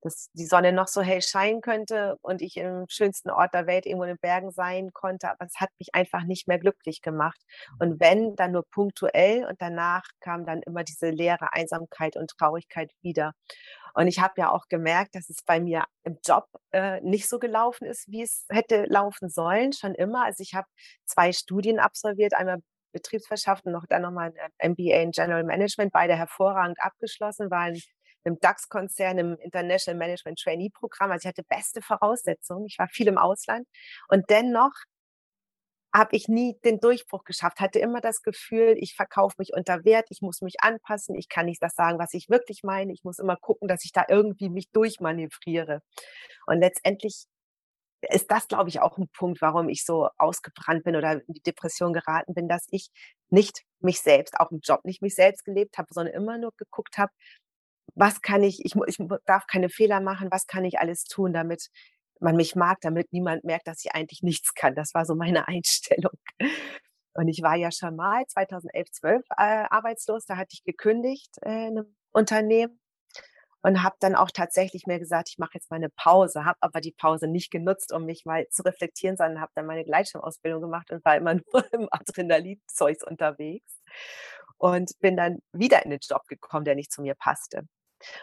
dass 0.06 0.30
die 0.34 0.46
Sonne 0.46 0.72
noch 0.72 0.88
so 0.88 1.02
hell 1.02 1.22
scheinen 1.22 1.62
könnte 1.62 2.18
und 2.22 2.42
ich 2.42 2.58
im 2.58 2.86
schönsten 2.88 3.32
Ort 3.32 3.54
der 3.54 3.66
Welt 3.66 3.86
irgendwo 3.86 4.04
in 4.04 4.10
den 4.10 4.20
Bergen 4.20 4.52
sein 4.52 4.94
konnte, 4.94 5.30
aber 5.30 5.46
es 5.46 5.60
hat 5.60 5.70
mich 5.80 5.96
einfach 5.96 6.24
nicht 6.24 6.48
mehr 6.48 6.60
glücklich 6.60 7.02
gemacht. 7.02 7.42
Und 7.80 8.00
wenn, 8.00 8.36
dann 8.36 8.52
nur 8.52 8.66
punktuell 8.70 9.46
und 9.46 9.62
danach 9.62 10.04
kam 10.20 10.46
dann 10.46 10.62
immer 10.62 10.84
diese 10.84 11.10
leere 11.10 11.54
Einsamkeit 11.54 12.16
und 12.18 12.32
Traurigkeit 12.38 12.92
wieder. 13.02 13.34
Und 13.96 14.08
ich 14.08 14.20
habe 14.20 14.34
ja 14.38 14.52
auch 14.52 14.68
gemerkt, 14.68 15.16
dass 15.16 15.30
es 15.30 15.42
bei 15.44 15.60
mir 15.60 15.86
im 16.04 16.20
Job 16.24 16.46
äh, 16.72 17.02
nicht 17.02 17.28
so 17.28 17.40
gelaufen 17.40 17.86
ist, 17.86 18.08
wie 18.12 18.22
es 18.22 18.46
hätte 18.50 18.86
laufen 18.88 19.30
sollen, 19.30 19.74
schon 19.74 19.96
immer. 19.96 20.26
Also 20.26 20.44
ich 20.44 20.54
habe 20.54 20.68
zwei 21.06 21.32
Studien 21.32 21.80
absolviert, 21.80 22.34
einmal 22.36 22.60
Betriebswirtschaft 22.92 23.66
und 23.66 23.72
noch 23.74 23.86
dann 23.88 24.04
nochmal 24.04 24.34
ein 24.60 24.72
MBA 24.72 25.02
in 25.02 25.12
General 25.12 25.44
Management, 25.44 25.92
beide 25.92 26.16
hervorragend 26.16 26.78
abgeschlossen, 26.80 27.50
waren 27.50 27.74
im 28.25 28.39
DAX-Konzern 28.39 29.17
im 29.17 29.38
International 29.38 29.98
Management 29.98 30.39
Trainee 30.39 30.70
Programm. 30.70 31.12
Also 31.12 31.25
ich 31.25 31.29
hatte 31.29 31.44
beste 31.44 31.82
Voraussetzungen. 31.82 32.65
Ich 32.65 32.77
war 32.79 32.88
viel 32.88 33.08
im 33.08 33.17
Ausland 33.17 33.67
und 34.10 34.29
dennoch 34.29 34.74
habe 35.94 36.13
ich 36.17 36.27
nie 36.27 36.60
den 36.65 36.82
Durchbruch 36.82 37.24
geschafft, 37.24 37.62
hatte 37.62 37.79
immer 37.79 38.01
das 38.01 38.22
Gefühl, 38.22 38.75
ich 38.77 38.96
verkaufe 38.96 39.36
mich 39.38 39.53
unter 39.53 39.86
Wert, 39.86 40.08
ich 40.10 40.22
muss 40.22 40.41
mich 40.41 40.55
anpassen, 40.60 41.15
ich 41.15 41.29
kann 41.29 41.46
nicht 41.46 41.63
das 41.63 41.74
sagen, 41.74 42.00
was 42.00 42.13
ich 42.13 42.27
wirklich 42.29 42.63
meine, 42.63 42.91
ich 42.91 43.05
muss 43.05 43.17
immer 43.17 43.38
gucken, 43.38 43.70
dass 43.70 43.86
ich 43.86 43.94
da 43.94 44.03
irgendwie 44.10 44.50
mich 44.50 44.70
durchmanövriere. 44.72 45.82
Und 46.48 46.60
letztendlich 46.60 47.27
ist 48.01 48.29
das, 48.29 48.48
glaube 48.48 48.70
ich, 48.70 48.82
auch 48.82 48.98
ein 48.98 49.08
Punkt, 49.10 49.41
warum 49.41 49.70
ich 49.70 49.86
so 49.86 50.10
ausgebrannt 50.17 50.84
bin 50.84 50.98
oder 50.98 51.13
in 51.13 51.34
die 51.34 51.41
Depression 51.41 51.94
geraten 51.94 52.34
bin, 52.34 52.50
dass 52.50 52.67
ich 52.72 52.89
nicht 53.29 53.63
mich 53.79 54.01
selbst, 54.01 54.39
auch 54.39 54.51
im 54.51 54.60
Job 54.62 54.84
nicht 54.84 55.01
mich 55.01 55.15
selbst 55.15 55.46
gelebt 55.46 55.77
habe, 55.77 55.88
sondern 55.91 56.13
immer 56.13 56.38
nur 56.38 56.51
geguckt 56.58 56.98
habe, 56.98 57.12
was 57.94 58.22
kann 58.22 58.44
ich, 58.44 58.65
ich, 58.65 58.75
ich 58.88 58.98
darf 59.25 59.48
keine 59.48 59.70
Fehler 59.70 60.01
machen, 60.01 60.30
was 60.32 60.48
kann 60.48 60.65
ich 60.65 60.80
alles 60.80 61.06
tun, 61.06 61.34
damit 61.34 61.70
man 62.20 62.36
mich 62.36 62.56
mag, 62.56 62.80
damit 62.82 63.12
niemand 63.13 63.44
merkt, 63.44 63.68
dass 63.68 63.84
ich 63.86 63.94
eigentlich 63.94 64.24
nichts 64.24 64.54
kann. 64.54 64.75
Das 64.75 64.94
war 64.94 65.06
so 65.06 65.15
meine 65.15 65.48
Einstellung. 65.48 66.18
Und 67.13 67.27
ich 67.30 67.42
war 67.42 67.56
ja 67.56 67.72
schon 67.72 67.96
mal 67.96 68.25
2011, 68.27 68.92
12 68.92 69.25
äh, 69.38 69.65
arbeitslos, 69.70 70.25
da 70.25 70.38
hatte 70.38 70.54
ich 70.54 70.63
gekündigt 70.63 71.38
äh, 71.44 71.68
in 71.68 71.77
einem 71.80 71.96
Unternehmen 72.12 72.80
und 73.62 73.84
habe 73.84 73.96
dann 74.00 74.15
auch 74.15 74.30
tatsächlich 74.32 74.86
mir 74.86 75.00
gesagt, 75.00 75.30
ich 75.30 75.38
mache 75.39 75.54
jetzt 75.56 75.72
mal 75.72 75.77
eine 75.77 75.89
Pause, 75.89 76.46
habe 76.46 76.58
aber 76.62 76.82
die 76.82 76.92
Pause 76.92 77.27
nicht 77.27 77.51
genutzt, 77.51 77.94
um 77.94 78.06
mich 78.06 78.25
mal 78.25 78.48
zu 78.50 78.63
reflektieren, 78.63 79.18
sondern 79.18 79.42
habe 79.42 79.51
dann 79.56 79.65
meine 79.65 79.84
Gleitschirmausbildung 79.86 80.62
gemacht 80.62 80.92
und 80.92 81.04
war 81.06 81.15
immer 81.15 81.36
nur 81.54 81.74
im 81.74 81.88
Adrenalinzeugs 81.89 83.04
unterwegs 83.04 83.82
und 84.58 84.92
bin 85.00 85.18
dann 85.18 85.39
wieder 85.54 85.84
in 85.84 85.92
den 85.92 86.00
Job 86.01 86.27
gekommen, 86.27 86.65
der 86.65 86.75
nicht 86.75 86.92
zu 86.92 87.01
mir 87.01 87.15
passte. 87.15 87.68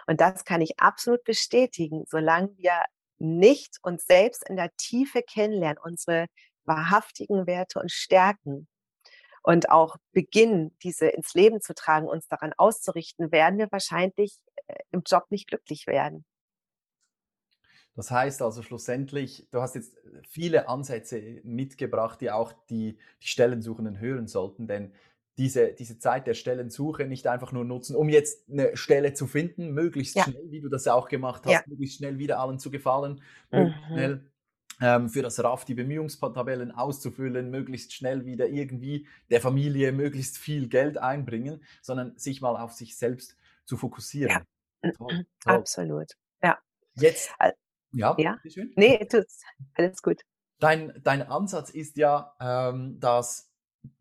Und 0.07 0.21
das 0.21 0.45
kann 0.45 0.61
ich 0.61 0.81
absolut 0.81 1.25
bestätigen, 1.25 2.05
solange 2.09 2.57
wir 2.57 2.83
nicht 3.19 3.79
uns 3.83 4.05
selbst 4.05 4.49
in 4.49 4.57
der 4.57 4.71
Tiefe 4.77 5.23
kennenlernen, 5.23 5.79
unsere 5.83 6.27
wahrhaftigen 6.65 7.47
Werte 7.47 7.81
und 7.81 7.91
Stärken 7.91 8.69
und 9.43 9.71
auch 9.71 9.97
beginnen, 10.12 10.77
diese 10.83 11.09
ins 11.09 11.35
Leben 11.35 11.61
zu 11.61 11.75
tragen, 11.75 12.07
uns 12.07 12.29
daran 12.29 12.53
auszurichten, 12.57 13.33
werden 13.33 13.59
wir 13.59 13.71
wahrscheinlich 13.71 14.39
äh, 14.67 14.75
im 14.91 15.03
Job 15.07 15.27
nicht 15.31 15.49
glücklich 15.49 15.87
werden. 15.87 16.25
Das 17.95 18.11
heißt 18.11 18.41
also 18.41 18.62
schlussendlich, 18.62 19.47
du 19.51 19.61
hast 19.61 19.75
jetzt 19.75 19.95
viele 20.27 20.69
Ansätze 20.69 21.41
mitgebracht, 21.43 22.21
die 22.23 22.31
auch 22.31 22.53
die, 22.71 22.97
die 23.21 23.27
Stellensuchenden 23.27 24.01
hören 24.01 24.29
sollten, 24.29 24.67
denn 24.67 24.95
diese, 25.39 25.73
diese 25.73 25.99
Zeit 25.99 26.27
der 26.27 26.35
Stellensuche 26.35 27.07
nicht 27.07 27.27
einfach 27.27 27.53
nur 27.53 27.65
nutzen, 27.65 27.97
um 27.97 28.09
jetzt 28.09 28.51
eine 28.51 28.77
Stelle 28.77 29.15
zu 29.15 29.27
finden, 29.27 29.73
möglichst 29.73 30.17
ja. 30.17 30.25
schnell, 30.25 30.51
wie 30.51 30.61
du 30.61 30.69
das 30.69 30.85
ja 30.85 30.95
auch 30.95 31.09
gemacht 31.09 31.43
hast, 31.47 31.53
ja. 31.53 31.62
möglichst 31.67 31.99
schnell 31.99 32.19
wieder 32.19 32.39
allen 32.39 32.59
zu 32.59 32.71
gefallen, 32.71 33.23
mhm. 33.51 33.75
schnell 33.89 34.31
ähm, 34.81 35.09
für 35.09 35.23
das 35.23 35.43
RAF 35.43 35.65
die 35.65 35.75
Bemühungstabellen 35.75 36.73
auszufüllen, 36.73 37.51
möglichst 37.51 37.95
schnell 37.95 38.27
wieder 38.27 38.49
irgendwie 38.49 39.07
der 39.31 39.41
Familie 39.41 39.93
möglichst 39.93 40.37
viel 40.37 40.69
Geld 40.69 40.99
einbringen, 40.99 41.62
sondern 41.81 42.17
sich 42.19 42.41
mal 42.41 42.57
auf 42.57 42.73
sich 42.73 42.97
selbst 42.97 43.37
zu 43.65 43.77
fokussieren. 43.77 44.45
Ja. 44.83 44.93
Toll, 44.93 45.09
toll. 45.41 45.55
Absolut. 45.55 46.09
Ja. 46.43 46.59
Jetzt. 46.95 47.31
Ja, 47.93 48.17
ja. 48.19 48.39
Nee, 48.75 49.07
tut's. 49.07 49.43
alles 49.75 50.03
gut. 50.03 50.23
Dein, 50.59 50.93
dein 51.03 51.23
Ansatz 51.23 51.71
ist 51.71 51.97
ja, 51.97 52.35
ähm, 52.41 52.99
dass 52.99 53.51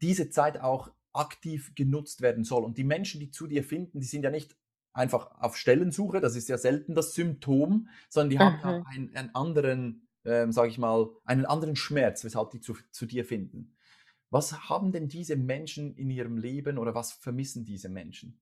diese 0.02 0.30
Zeit 0.30 0.60
auch 0.62 0.92
aktiv 1.14 1.74
genutzt 1.76 2.22
werden 2.22 2.44
soll. 2.44 2.64
Und 2.64 2.78
die 2.78 2.84
Menschen, 2.84 3.20
die 3.20 3.32
zu 3.32 3.48
dir 3.48 3.64
finden, 3.64 4.00
die 4.00 4.08
sind 4.08 4.24
ja 4.24 4.30
nicht 4.30 4.56
einfach 4.94 5.32
auf 5.40 5.58
Stellensuche, 5.58 6.20
das 6.20 6.36
ist 6.36 6.50
ja 6.50 6.58
selten 6.58 6.96
das 6.96 7.14
Symptom, 7.14 7.88
sondern 8.10 8.30
die 8.30 8.36
mhm. 8.38 8.64
haben 8.64 8.86
einen, 8.88 9.16
einen 9.16 9.36
anderen, 9.36 10.08
ähm, 10.26 10.52
sage 10.52 10.70
ich 10.70 10.78
mal, 10.78 11.10
einen 11.26 11.46
anderen 11.46 11.76
Schmerz, 11.76 12.24
weshalb 12.24 12.52
die 12.52 12.60
zu, 12.60 12.76
zu 12.92 13.06
dir 13.06 13.26
finden. 13.26 13.76
Was 14.30 14.70
haben 14.70 14.92
denn 14.92 15.10
diese 15.10 15.36
Menschen 15.36 15.94
in 15.96 16.10
ihrem 16.10 16.38
Leben 16.38 16.78
oder 16.78 16.96
was 16.96 17.12
vermissen 17.12 17.66
diese 17.66 17.90
Menschen? 17.90 18.40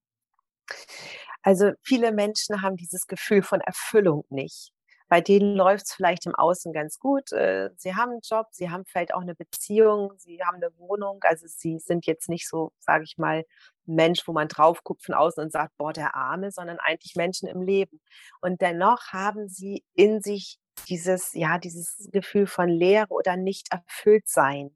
Also 1.42 1.72
viele 1.82 2.12
Menschen 2.12 2.62
haben 2.62 2.76
dieses 2.76 3.08
Gefühl 3.08 3.42
von 3.42 3.62
Erfüllung 3.62 4.26
nicht. 4.30 4.72
Bei 5.10 5.22
denen 5.22 5.56
läuft 5.56 5.88
es 5.88 5.94
vielleicht 5.94 6.28
im 6.28 6.36
Außen 6.36 6.72
ganz 6.72 7.00
gut. 7.00 7.32
Äh, 7.32 7.72
sie 7.78 7.96
haben 7.96 8.12
einen 8.12 8.22
Job, 8.22 8.48
sie 8.52 8.70
haben 8.70 8.86
vielleicht 8.86 9.14
auch 9.14 9.22
eine 9.22 9.34
Beziehung, 9.34 10.14
sie 10.18 10.40
haben 10.44 10.58
eine 10.58 10.70
Wohnung. 10.78 11.20
Also 11.24 11.48
sie 11.48 11.80
sind 11.80 12.06
jetzt 12.06 12.30
nicht 12.30 12.48
so, 12.48 12.72
sage 12.80 13.06
ich 13.06 13.18
mal, 13.18 13.44
Mensch, 13.88 14.28
wo 14.28 14.34
man 14.34 14.48
drauf 14.48 14.84
guckt 14.84 15.04
von 15.04 15.16
außen 15.16 15.44
und 15.44 15.52
sagt, 15.52 15.76
boah, 15.78 15.94
der 15.94 16.14
Arme, 16.16 16.52
sondern 16.52 16.78
eigentlich 16.80 17.16
Menschen 17.16 17.50
im 17.50 17.64
Leben. 17.64 18.00
Und 18.42 18.62
dennoch 18.62 19.08
haben 19.12 19.50
sie 19.50 19.84
in 19.96 20.22
sich 20.22 20.60
dieses, 20.88 21.34
ja, 21.34 21.58
dieses 21.58 22.08
Gefühl 22.12 22.46
von 22.48 22.70
Leere 22.70 23.10
oder 23.10 23.36
nicht 23.36 23.72
erfüllt 23.72 24.28
sein. 24.30 24.76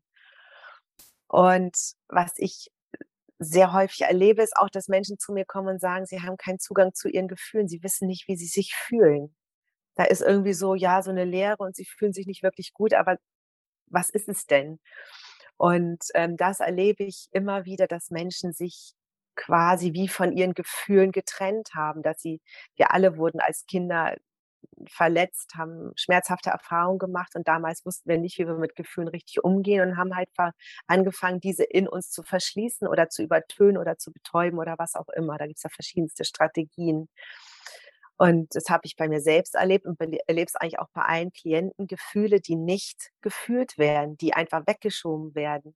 Und 1.28 1.78
was 2.08 2.34
ich 2.38 2.72
sehr 3.40 3.74
häufig 3.74 4.02
erlebe, 4.02 4.42
ist 4.44 4.58
auch, 4.58 4.70
dass 4.70 4.88
Menschen 4.88 5.20
zu 5.20 5.34
mir 5.34 5.46
kommen 5.46 5.70
und 5.70 5.82
sagen, 5.82 6.06
sie 6.08 6.22
haben 6.22 6.38
keinen 6.38 6.60
Zugang 6.60 6.94
zu 6.94 7.10
ihren 7.10 7.28
Gefühlen, 7.28 7.68
sie 7.68 7.84
wissen 7.84 8.08
nicht, 8.08 8.28
wie 8.28 8.38
sie 8.38 8.48
sich 8.48 8.74
fühlen 8.76 9.36
da 9.96 10.04
ist 10.06 10.22
irgendwie 10.22 10.54
so, 10.54 10.76
ja, 10.76 11.02
so 11.04 11.12
eine 11.12 11.26
Leere 11.26 11.58
und 11.60 11.76
sie 11.76 11.86
fühlen 11.86 12.14
sich 12.14 12.28
nicht 12.28 12.44
wirklich 12.44 12.74
gut, 12.74 12.94
aber 12.94 13.18
was 13.88 14.10
ist 14.10 14.30
es 14.30 14.48
denn? 14.48 14.80
Und 15.58 16.04
ähm, 16.16 16.38
das 16.38 16.60
erlebe 16.60 17.04
ich 17.04 17.28
immer 17.32 17.66
wieder, 17.66 17.88
dass 17.88 18.10
Menschen 18.12 18.54
sich 18.54 18.94
quasi 19.36 19.94
wie 19.94 20.08
von 20.08 20.32
ihren 20.34 20.54
Gefühlen 20.54 21.12
getrennt 21.12 21.72
haben, 21.76 22.04
dass 22.04 22.22
sie, 22.22 22.42
wir 22.76 22.92
alle 22.94 23.18
wurden 23.18 23.40
als 23.40 23.66
Kinder 23.66 24.16
verletzt, 24.90 25.56
haben 25.56 25.92
schmerzhafte 25.96 26.50
Erfahrungen 26.50 27.00
gemacht 27.00 27.36
und 27.36 27.48
damals 27.48 27.86
wussten 27.86 28.10
wir 28.10 28.18
nicht, 28.18 28.38
wie 28.40 28.48
wir 28.48 28.56
mit 28.56 28.76
Gefühlen 28.76 29.08
richtig 29.10 29.44
umgehen 29.44 29.82
und 29.82 29.98
haben 29.98 30.16
halt 30.16 30.30
angefangen, 30.88 31.40
diese 31.40 31.64
in 31.64 31.88
uns 31.88 32.12
zu 32.12 32.24
verschließen 32.24 32.88
oder 32.88 33.10
zu 33.10 33.24
übertönen 33.24 33.78
oder 33.78 33.98
zu 33.98 34.12
betäuben 34.12 34.60
oder 34.60 34.76
was 34.78 34.96
auch 34.96 35.10
immer. 35.10 35.38
Da 35.38 35.48
gibt 35.48 35.58
es 35.58 35.64
ja 35.64 35.70
verschiedenste 35.70 36.26
Strategien. 36.26 37.10
Und 38.18 38.56
das 38.56 38.66
habe 38.70 38.82
ich 38.86 38.96
bei 38.96 39.08
mir 39.08 39.22
selbst 39.22 39.56
erlebt 39.56 39.86
und 39.86 40.00
erlebe 40.00 40.48
es 40.48 40.56
eigentlich 40.56 40.80
auch 40.80 40.90
bei 40.94 41.02
allen 41.02 41.32
Klienten, 41.34 41.88
Gefühle, 41.88 42.40
die 42.42 42.56
nicht 42.56 43.12
gefühlt 43.22 43.78
werden, 43.78 44.18
die 44.18 44.34
einfach 44.34 44.66
weggeschoben 44.68 45.36
werden, 45.36 45.76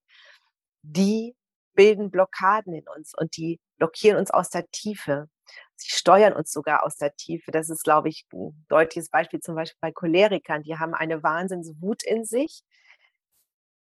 die 0.83 1.35
bilden 1.75 2.11
Blockaden 2.11 2.73
in 2.73 2.85
uns 2.95 3.13
und 3.17 3.37
die 3.37 3.59
blockieren 3.77 4.17
uns 4.17 4.31
aus 4.31 4.49
der 4.49 4.67
Tiefe. 4.71 5.29
Sie 5.75 5.89
steuern 5.89 6.33
uns 6.33 6.51
sogar 6.51 6.83
aus 6.85 6.97
der 6.97 7.15
Tiefe. 7.15 7.51
Das 7.51 7.69
ist, 7.69 7.83
glaube 7.83 8.09
ich, 8.09 8.25
ein 8.33 8.65
deutliches 8.69 9.09
Beispiel 9.09 9.39
zum 9.39 9.55
Beispiel 9.55 9.77
bei 9.81 9.91
Cholerikern. 9.91 10.63
Die 10.63 10.77
haben 10.77 10.93
eine 10.93 11.23
Wahnsinnswut 11.23 12.03
in 12.03 12.25
sich, 12.25 12.63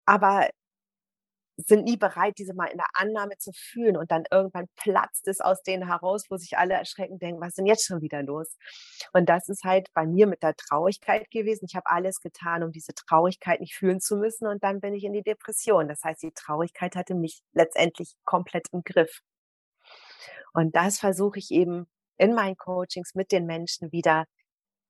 aber 0.05 0.49
sind 1.57 1.83
nie 1.85 1.97
bereit, 1.97 2.37
diese 2.37 2.53
mal 2.53 2.67
in 2.67 2.77
der 2.77 2.87
Annahme 2.93 3.37
zu 3.37 3.51
fühlen 3.53 3.97
und 3.97 4.11
dann 4.11 4.23
irgendwann 4.31 4.67
platzt 4.75 5.27
es 5.27 5.39
aus 5.39 5.61
denen 5.63 5.87
heraus, 5.87 6.25
wo 6.29 6.37
sich 6.37 6.57
alle 6.57 6.73
erschrecken, 6.73 7.19
denken, 7.19 7.41
was 7.41 7.49
ist 7.49 7.57
denn 7.59 7.65
jetzt 7.65 7.85
schon 7.85 8.01
wieder 8.01 8.23
los? 8.23 8.57
Und 9.13 9.29
das 9.29 9.49
ist 9.49 9.63
halt 9.63 9.89
bei 9.93 10.05
mir 10.05 10.27
mit 10.27 10.43
der 10.43 10.55
Traurigkeit 10.55 11.29
gewesen. 11.31 11.65
Ich 11.67 11.75
habe 11.75 11.89
alles 11.89 12.21
getan, 12.21 12.63
um 12.63 12.71
diese 12.71 12.93
Traurigkeit 12.93 13.59
nicht 13.59 13.75
fühlen 13.75 13.99
zu 13.99 14.17
müssen 14.17 14.47
und 14.47 14.63
dann 14.63 14.79
bin 14.81 14.93
ich 14.93 15.03
in 15.03 15.13
die 15.13 15.23
Depression. 15.23 15.87
Das 15.87 16.03
heißt, 16.03 16.23
die 16.23 16.31
Traurigkeit 16.31 16.95
hatte 16.95 17.15
mich 17.15 17.41
letztendlich 17.53 18.15
komplett 18.25 18.67
im 18.71 18.83
Griff. 18.83 19.21
Und 20.53 20.75
das 20.75 20.99
versuche 20.99 21.39
ich 21.39 21.51
eben 21.51 21.87
in 22.17 22.33
meinen 22.33 22.57
Coachings 22.57 23.15
mit 23.15 23.31
den 23.31 23.45
Menschen 23.45 23.91
wieder 23.91 24.25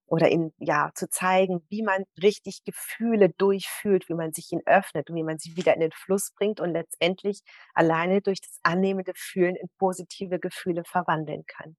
oder 0.06 0.30
ihnen 0.30 0.54
ja 0.58 0.92
zu 0.96 1.10
zeigen, 1.10 1.62
wie 1.70 1.82
man 1.84 2.04
richtig 2.22 2.64
Gefühle 2.64 3.30
durchfühlt, 3.38 4.10
wie 4.10 4.14
man 4.14 4.34
sich 4.34 4.52
ihnen 4.52 4.64
öffnet 4.66 5.10
und 5.10 5.16
wie 5.16 5.24
man 5.24 5.40
sie 5.40 5.56
wieder 5.56 5.74
in 5.74 5.82
den 5.82 5.92
Fluss 5.92 6.32
bringt 6.36 6.60
und 6.60 6.72
letztendlich 6.72 7.42
alleine 7.74 8.22
durch 8.22 8.42
das 8.42 8.60
annehmende 8.64 9.14
Fühlen 9.16 9.56
in 9.56 9.70
positive 9.78 10.40
Gefühle 10.40 10.84
verwandeln 10.86 11.44
kann. 11.48 11.76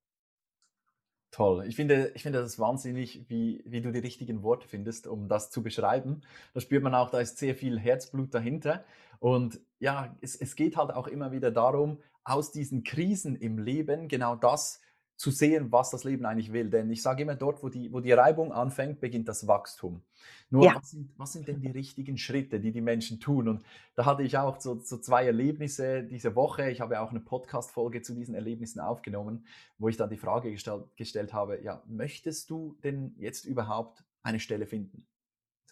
Toll. 1.34 1.64
Ich 1.66 1.74
finde, 1.74 2.12
ich 2.14 2.22
finde 2.22 2.40
das 2.40 2.60
wahnsinnig, 2.60 3.28
wie, 3.28 3.60
wie 3.66 3.80
du 3.80 3.90
die 3.90 3.98
richtigen 3.98 4.44
Worte 4.44 4.68
findest, 4.68 5.08
um 5.08 5.28
das 5.28 5.50
zu 5.50 5.64
beschreiben. 5.64 6.20
Da 6.52 6.60
spürt 6.60 6.84
man 6.84 6.94
auch, 6.94 7.10
da 7.10 7.18
ist 7.18 7.38
sehr 7.38 7.56
viel 7.56 7.76
Herzblut 7.76 8.32
dahinter. 8.32 8.84
Und 9.18 9.60
ja, 9.80 10.16
es, 10.20 10.36
es 10.36 10.54
geht 10.54 10.76
halt 10.76 10.92
auch 10.92 11.08
immer 11.08 11.32
wieder 11.32 11.50
darum, 11.50 12.00
aus 12.22 12.52
diesen 12.52 12.84
Krisen 12.84 13.34
im 13.34 13.58
Leben 13.58 14.06
genau 14.06 14.36
das 14.36 14.80
zu 15.16 15.30
sehen, 15.30 15.70
was 15.70 15.90
das 15.90 16.04
Leben 16.04 16.26
eigentlich 16.26 16.52
will. 16.52 16.70
Denn 16.70 16.90
ich 16.90 17.02
sage 17.02 17.22
immer, 17.22 17.34
dort, 17.34 17.62
wo 17.62 17.68
die, 17.68 17.92
wo 17.92 18.00
die 18.00 18.12
Reibung 18.12 18.52
anfängt, 18.52 19.00
beginnt 19.00 19.28
das 19.28 19.46
Wachstum. 19.46 20.02
Nur, 20.50 20.64
ja. 20.64 20.74
was, 20.76 20.90
sind, 20.90 21.10
was 21.16 21.32
sind 21.32 21.48
denn 21.48 21.60
die 21.60 21.70
richtigen 21.70 22.18
Schritte, 22.18 22.60
die 22.60 22.72
die 22.72 22.80
Menschen 22.80 23.20
tun? 23.20 23.48
Und 23.48 23.64
da 23.94 24.04
hatte 24.04 24.22
ich 24.22 24.36
auch 24.38 24.60
so, 24.60 24.78
so 24.80 24.98
zwei 24.98 25.24
Erlebnisse 25.26 26.02
diese 26.02 26.34
Woche. 26.34 26.70
Ich 26.70 26.80
habe 26.80 27.00
auch 27.00 27.10
eine 27.10 27.20
Podcast-Folge 27.20 28.02
zu 28.02 28.14
diesen 28.14 28.34
Erlebnissen 28.34 28.80
aufgenommen, 28.80 29.46
wo 29.78 29.88
ich 29.88 29.96
dann 29.96 30.10
die 30.10 30.16
Frage 30.16 30.50
gestell, 30.50 30.84
gestellt 30.96 31.32
habe, 31.32 31.62
ja, 31.62 31.82
möchtest 31.86 32.50
du 32.50 32.76
denn 32.82 33.14
jetzt 33.16 33.44
überhaupt 33.44 34.04
eine 34.22 34.40
Stelle 34.40 34.66
finden? 34.66 35.06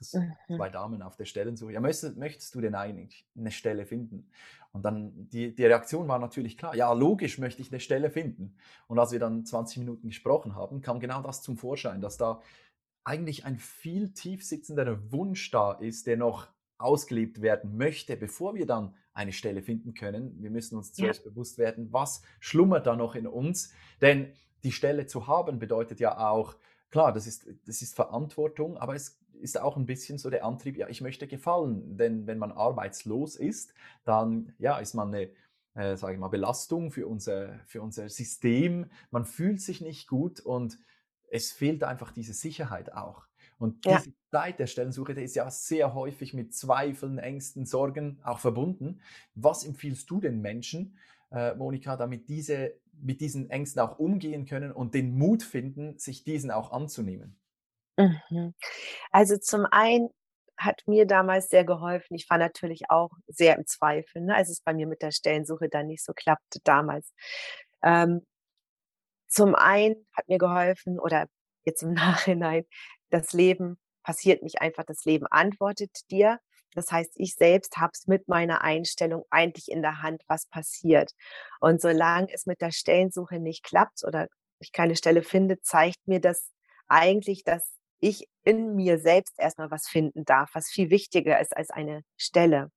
Das 0.02 0.20
mhm. 0.20 0.56
zwei 0.56 0.68
Damen 0.68 1.02
auf 1.02 1.16
der 1.16 1.24
Stellensuche. 1.24 1.72
Ja, 1.72 1.80
möchtest, 1.80 2.16
möchtest 2.16 2.54
du 2.54 2.60
denn 2.60 2.74
eigentlich 2.74 3.26
eine 3.36 3.50
Stelle 3.50 3.86
finden? 3.86 4.30
Und 4.72 4.84
dann 4.84 5.28
die, 5.28 5.54
die 5.54 5.64
Reaktion 5.64 6.08
war 6.08 6.18
natürlich 6.18 6.56
klar, 6.56 6.74
ja, 6.74 6.92
logisch 6.92 7.38
möchte 7.38 7.60
ich 7.62 7.70
eine 7.70 7.80
Stelle 7.80 8.10
finden. 8.10 8.56
Und 8.88 8.98
als 8.98 9.12
wir 9.12 9.18
dann 9.18 9.44
20 9.44 9.78
Minuten 9.78 10.08
gesprochen 10.08 10.54
haben, 10.54 10.80
kam 10.80 10.98
genau 10.98 11.22
das 11.22 11.42
zum 11.42 11.56
Vorschein, 11.56 12.00
dass 12.00 12.16
da 12.16 12.40
eigentlich 13.04 13.44
ein 13.44 13.58
viel 13.58 14.12
tiefsitzender 14.12 15.12
Wunsch 15.12 15.50
da 15.50 15.72
ist, 15.72 16.06
der 16.06 16.16
noch 16.16 16.48
ausgelebt 16.78 17.42
werden 17.42 17.76
möchte, 17.76 18.16
bevor 18.16 18.54
wir 18.54 18.66
dann 18.66 18.94
eine 19.14 19.32
Stelle 19.32 19.62
finden 19.62 19.94
können. 19.94 20.42
Wir 20.42 20.50
müssen 20.50 20.76
uns 20.76 20.92
zuerst 20.92 21.24
ja. 21.24 21.30
bewusst 21.30 21.58
werden, 21.58 21.92
was 21.92 22.22
schlummert 22.40 22.86
da 22.86 22.96
noch 22.96 23.14
in 23.14 23.26
uns. 23.26 23.72
Denn 24.00 24.32
die 24.64 24.72
Stelle 24.72 25.06
zu 25.06 25.26
haben 25.26 25.58
bedeutet 25.58 26.00
ja 26.00 26.30
auch, 26.30 26.56
klar, 26.90 27.12
das 27.12 27.26
ist, 27.26 27.46
das 27.66 27.82
ist 27.82 27.94
Verantwortung, 27.94 28.76
aber 28.78 28.94
es 28.94 29.20
ist 29.42 29.60
auch 29.60 29.76
ein 29.76 29.86
bisschen 29.86 30.18
so 30.18 30.30
der 30.30 30.44
Antrieb, 30.44 30.76
ja, 30.76 30.88
ich 30.88 31.00
möchte 31.00 31.26
gefallen. 31.26 31.96
Denn 31.96 32.26
wenn 32.26 32.38
man 32.38 32.52
arbeitslos 32.52 33.36
ist, 33.36 33.74
dann 34.04 34.54
ja, 34.58 34.78
ist 34.78 34.94
man 34.94 35.14
eine, 35.14 35.30
äh, 35.74 35.96
sage 35.96 36.14
ich 36.14 36.20
mal, 36.20 36.28
Belastung 36.28 36.90
für 36.90 37.06
unser, 37.06 37.60
für 37.66 37.82
unser 37.82 38.08
System. 38.08 38.86
Man 39.10 39.24
fühlt 39.24 39.60
sich 39.60 39.80
nicht 39.80 40.08
gut 40.08 40.40
und 40.40 40.78
es 41.30 41.52
fehlt 41.52 41.82
einfach 41.82 42.12
diese 42.12 42.34
Sicherheit 42.34 42.92
auch. 42.92 43.26
Und 43.58 43.84
diese 43.84 44.08
ja. 44.10 44.14
Zeit 44.30 44.58
der 44.58 44.66
Stellensuche, 44.66 45.14
die 45.14 45.22
ist 45.22 45.36
ja 45.36 45.48
sehr 45.50 45.94
häufig 45.94 46.34
mit 46.34 46.52
Zweifeln, 46.54 47.18
Ängsten, 47.18 47.64
Sorgen 47.64 48.18
auch 48.24 48.38
verbunden. 48.38 49.00
Was 49.34 49.64
empfiehlst 49.64 50.10
du 50.10 50.20
den 50.20 50.40
Menschen, 50.40 50.98
äh, 51.30 51.54
Monika, 51.54 51.96
damit 51.96 52.28
diese 52.28 52.74
mit 53.00 53.20
diesen 53.20 53.50
Ängsten 53.50 53.80
auch 53.80 53.98
umgehen 53.98 54.46
können 54.46 54.72
und 54.72 54.94
den 54.94 55.16
Mut 55.16 55.42
finden, 55.42 55.98
sich 55.98 56.24
diesen 56.24 56.50
auch 56.50 56.72
anzunehmen? 56.72 57.36
Mhm. 57.96 58.54
Also 59.10 59.36
zum 59.38 59.66
einen 59.70 60.10
hat 60.56 60.82
mir 60.86 61.06
damals 61.06 61.48
sehr 61.50 61.64
geholfen. 61.64 62.14
Ich 62.14 62.28
war 62.30 62.38
natürlich 62.38 62.90
auch 62.90 63.10
sehr 63.26 63.56
im 63.56 63.66
Zweifel, 63.66 64.22
ne, 64.22 64.36
als 64.36 64.48
es 64.50 64.60
bei 64.60 64.74
mir 64.74 64.86
mit 64.86 65.02
der 65.02 65.10
Stellensuche 65.12 65.68
dann 65.68 65.88
nicht 65.88 66.04
so 66.04 66.12
klappte 66.14 66.60
damals. 66.64 67.12
Ähm, 67.82 68.26
zum 69.28 69.54
einen 69.54 70.06
hat 70.12 70.28
mir 70.28 70.38
geholfen 70.38 70.98
oder 70.98 71.26
jetzt 71.64 71.82
im 71.82 71.94
Nachhinein, 71.94 72.64
das 73.10 73.32
Leben 73.32 73.78
passiert 74.02 74.42
nicht 74.42 74.60
einfach, 74.60 74.84
das 74.84 75.04
Leben 75.04 75.26
antwortet 75.26 75.90
dir. 76.10 76.38
Das 76.74 76.90
heißt, 76.90 77.12
ich 77.16 77.34
selbst 77.34 77.76
habe 77.78 77.92
es 77.94 78.06
mit 78.06 78.28
meiner 78.28 78.62
Einstellung 78.62 79.24
eigentlich 79.30 79.70
in 79.70 79.82
der 79.82 80.02
Hand, 80.02 80.22
was 80.26 80.46
passiert. 80.46 81.12
Und 81.60 81.80
solange 81.80 82.32
es 82.32 82.46
mit 82.46 82.60
der 82.60 82.72
Stellensuche 82.72 83.38
nicht 83.40 83.62
klappt 83.62 84.04
oder 84.04 84.28
ich 84.58 84.72
keine 84.72 84.96
Stelle 84.96 85.22
finde, 85.22 85.60
zeigt 85.60 86.06
mir 86.06 86.20
das 86.20 86.50
eigentlich, 86.88 87.44
dass 87.44 87.81
ich 88.02 88.28
in 88.44 88.74
mir 88.74 88.98
selbst 88.98 89.38
erstmal 89.38 89.70
was 89.70 89.88
finden 89.88 90.24
darf, 90.24 90.50
was 90.54 90.68
viel 90.68 90.90
wichtiger 90.90 91.40
ist 91.40 91.56
als 91.56 91.70
eine 91.70 92.02
Stelle. 92.16 92.70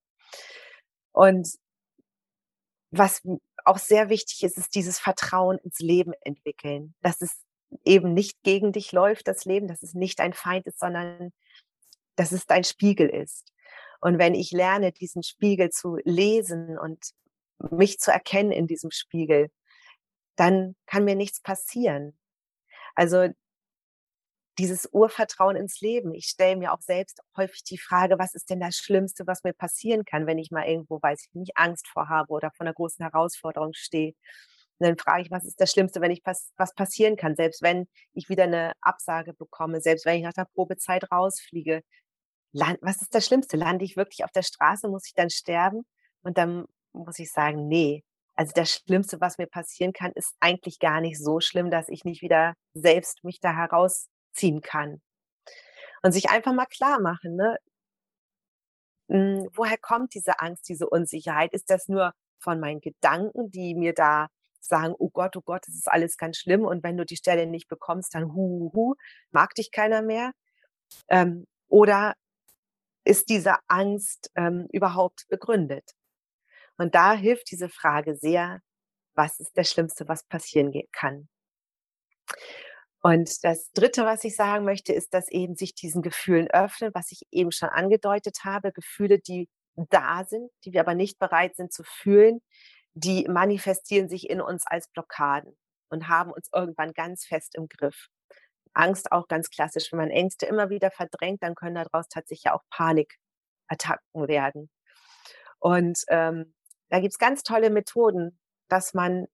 Und 1.12 1.50
was 2.92 3.22
auch 3.66 3.80
sehr 3.80 4.10
wichtig 4.10 4.44
ist, 4.44 4.58
ist 4.58 4.76
dieses 4.76 5.00
Vertrauen 5.00 5.58
ins 5.58 5.80
Leben 5.80 6.14
entwickeln, 6.22 6.94
dass 7.02 7.22
es 7.22 7.44
eben 7.84 8.14
nicht 8.14 8.42
gegen 8.44 8.72
dich 8.72 8.92
läuft, 8.92 9.28
das 9.28 9.46
Leben, 9.46 9.68
dass 9.68 9.82
es 9.82 9.96
nicht 9.96 10.20
ein 10.20 10.34
Feind 10.34 10.68
ist, 10.68 10.80
sondern 10.80 11.34
dass 12.16 12.32
es 12.32 12.46
dein 12.46 12.64
Spiegel 12.64 13.10
ist. 13.10 13.52
Und 14.02 14.20
wenn 14.20 14.36
ich 14.36 14.52
lerne, 14.52 14.92
diesen 14.92 15.24
Spiegel 15.24 15.72
zu 15.72 15.98
lesen 16.04 16.78
und 16.78 17.12
mich 17.72 17.98
zu 18.00 18.12
erkennen 18.12 18.52
in 18.52 18.68
diesem 18.68 18.92
Spiegel, 18.92 19.50
dann 20.36 20.76
kann 20.86 21.06
mir 21.06 21.16
nichts 21.16 21.42
passieren. 21.42 22.18
Also 22.94 23.30
dieses 24.58 24.88
Urvertrauen 24.92 25.56
ins 25.56 25.82
Leben. 25.82 26.14
Ich 26.14 26.28
stelle 26.28 26.56
mir 26.56 26.74
auch 26.74 26.82
selbst 26.82 27.22
häufig 27.36 27.64
die 27.64 27.78
Frage, 27.78 28.18
was 28.18 28.34
ist 28.34 28.50
denn 28.50 28.60
das 28.60 28.76
Schlimmste, 28.76 29.28
was 29.28 29.44
mir 29.44 29.54
passieren 29.54 30.06
kann, 30.06 30.28
wenn 30.28 30.38
ich 30.38 30.52
mal 30.52 30.66
irgendwo, 30.66 31.02
weiß 31.02 31.26
ich 31.28 31.34
nicht, 31.36 31.58
Angst 31.58 31.88
vor 31.88 32.10
habe 32.10 32.32
oder 32.32 32.52
vor 32.52 32.66
einer 32.66 32.74
großen 32.74 33.04
Herausforderung 33.04 33.74
stehe. 33.74 34.14
Und 34.80 34.88
dann 34.88 34.98
frage 34.98 35.24
ich, 35.24 35.32
was 35.32 35.46
ist 35.46 35.60
das 35.60 35.72
Schlimmste, 35.72 36.02
wenn 36.02 36.12
ich 36.12 36.22
was, 36.26 36.52
was 36.58 36.74
passieren 36.74 37.16
kann, 37.16 37.36
selbst 37.36 37.62
wenn 37.62 37.88
ich 38.14 38.30
wieder 38.30 38.44
eine 38.44 38.74
Absage 38.82 39.34
bekomme, 39.34 39.82
selbst 39.82 40.06
wenn 40.06 40.18
ich 40.18 40.24
nach 40.24 40.34
der 40.34 40.48
Probezeit 40.54 41.12
rausfliege. 41.12 41.82
Land, 42.52 42.80
was 42.82 43.02
ist 43.02 43.14
das 43.14 43.26
Schlimmste? 43.26 43.58
Lande 43.58 43.86
ich 43.86 43.98
wirklich 43.98 44.24
auf 44.24 44.32
der 44.32 44.44
Straße? 44.44 44.88
Muss 44.90 45.08
ich 45.08 45.14
dann 45.14 45.30
sterben? 45.30 45.86
Und 46.24 46.38
dann 46.38 46.66
muss 46.94 47.20
ich 47.20 47.32
sagen, 47.32 47.68
nee. 47.68 48.04
Also 48.36 48.52
das 48.54 48.72
Schlimmste, 48.72 49.22
was 49.22 49.38
mir 49.38 49.48
passieren 49.48 49.94
kann, 49.94 50.12
ist 50.14 50.34
eigentlich 50.42 50.80
gar 50.80 51.00
nicht 51.02 51.22
so 51.22 51.40
schlimm, 51.40 51.72
dass 51.72 51.88
ich 51.90 52.04
nicht 52.04 52.22
wieder 52.22 52.54
selbst 52.74 53.24
mich 53.24 53.40
da 53.40 53.54
heraus 53.56 54.08
ziehen 54.36 54.62
kann. 54.62 55.02
Und 56.04 56.12
sich 56.12 56.30
einfach 56.30 56.54
mal 56.54 56.68
klar 56.68 57.00
machen, 57.02 57.36
ne? 57.36 57.58
Hm, 59.10 59.50
woher 59.54 59.78
kommt 59.78 60.14
diese 60.16 60.40
Angst, 60.40 60.68
diese 60.70 60.90
Unsicherheit? 60.90 61.54
Ist 61.54 61.70
das 61.70 61.88
nur 61.88 62.14
von 62.40 62.60
meinen 62.60 62.82
Gedanken, 62.82 63.52
die 63.52 63.76
mir 63.76 63.94
da 63.94 64.30
sagen, 64.60 64.96
oh 64.98 65.10
Gott, 65.10 65.36
oh 65.38 65.42
Gott, 65.42 65.64
das 65.68 65.76
ist 65.76 65.88
alles 65.88 66.18
ganz 66.18 66.38
schlimm 66.38 66.66
und 66.66 66.84
wenn 66.84 66.98
du 66.98 67.06
die 67.06 67.18
Stelle 67.18 67.46
nicht 67.48 67.68
bekommst, 67.68 68.16
dann 68.16 68.34
hu, 68.34 68.72
hu, 68.74 68.74
hu 68.74 68.96
mag 69.32 69.54
dich 69.56 69.72
keiner 69.72 70.02
mehr? 70.02 70.32
Ähm, 71.10 71.46
oder 71.68 72.16
ist 73.06 73.30
diese 73.30 73.56
Angst 73.68 74.32
ähm, 74.36 74.68
überhaupt 74.72 75.26
begründet? 75.30 75.92
Und 76.78 76.96
da 76.96 77.14
hilft 77.14 77.52
diese 77.52 77.70
Frage 77.70 78.16
sehr, 78.16 78.62
was 79.16 79.40
ist 79.40 79.58
das 79.58 79.70
Schlimmste, 79.72 80.08
was 80.08 80.24
passieren 80.26 80.74
kann? 80.92 81.30
Und 83.06 83.44
das 83.44 83.72
Dritte, 83.74 84.04
was 84.04 84.24
ich 84.24 84.36
sagen 84.36 84.66
möchte, 84.66 84.92
ist, 84.92 85.14
dass 85.14 85.30
eben 85.30 85.56
sich 85.56 85.76
diesen 85.76 86.02
Gefühlen 86.02 86.48
öffnen, 86.48 86.90
was 86.96 87.12
ich 87.12 87.22
eben 87.30 87.52
schon 87.52 87.70
angedeutet 87.70 88.40
habe, 88.44 88.72
Gefühle, 88.72 89.20
die 89.20 89.48
da 89.76 90.24
sind, 90.28 90.50
die 90.64 90.74
wir 90.74 90.80
aber 90.80 90.96
nicht 90.96 91.20
bereit 91.20 91.56
sind 91.56 91.72
zu 91.72 91.84
fühlen, 91.84 92.42
die 92.96 93.28
manifestieren 93.30 94.10
sich 94.10 94.28
in 94.28 94.42
uns 94.42 94.66
als 94.66 94.88
Blockaden 94.88 95.56
und 95.92 96.08
haben 96.08 96.32
uns 96.32 96.50
irgendwann 96.52 96.94
ganz 96.94 97.28
fest 97.28 97.54
im 97.54 97.68
Griff. 97.68 98.08
Angst 98.74 99.12
auch 99.12 99.28
ganz 99.28 99.52
klassisch. 99.52 99.92
Wenn 99.92 100.00
man 100.00 100.10
Ängste 100.10 100.48
immer 100.48 100.72
wieder 100.72 100.90
verdrängt, 100.90 101.44
dann 101.44 101.54
können 101.54 101.76
daraus 101.76 102.08
tatsächlich 102.08 102.52
auch 102.52 102.64
Panikattacken 102.72 104.28
werden. 104.28 104.72
Und 105.60 106.00
ähm, 106.08 106.56
da 106.90 107.00
gibt 107.02 107.14
es 107.14 107.20
ganz 107.20 107.44
tolle 107.44 107.70
Methoden, 107.70 108.40
dass 108.68 108.96
man 108.96 109.28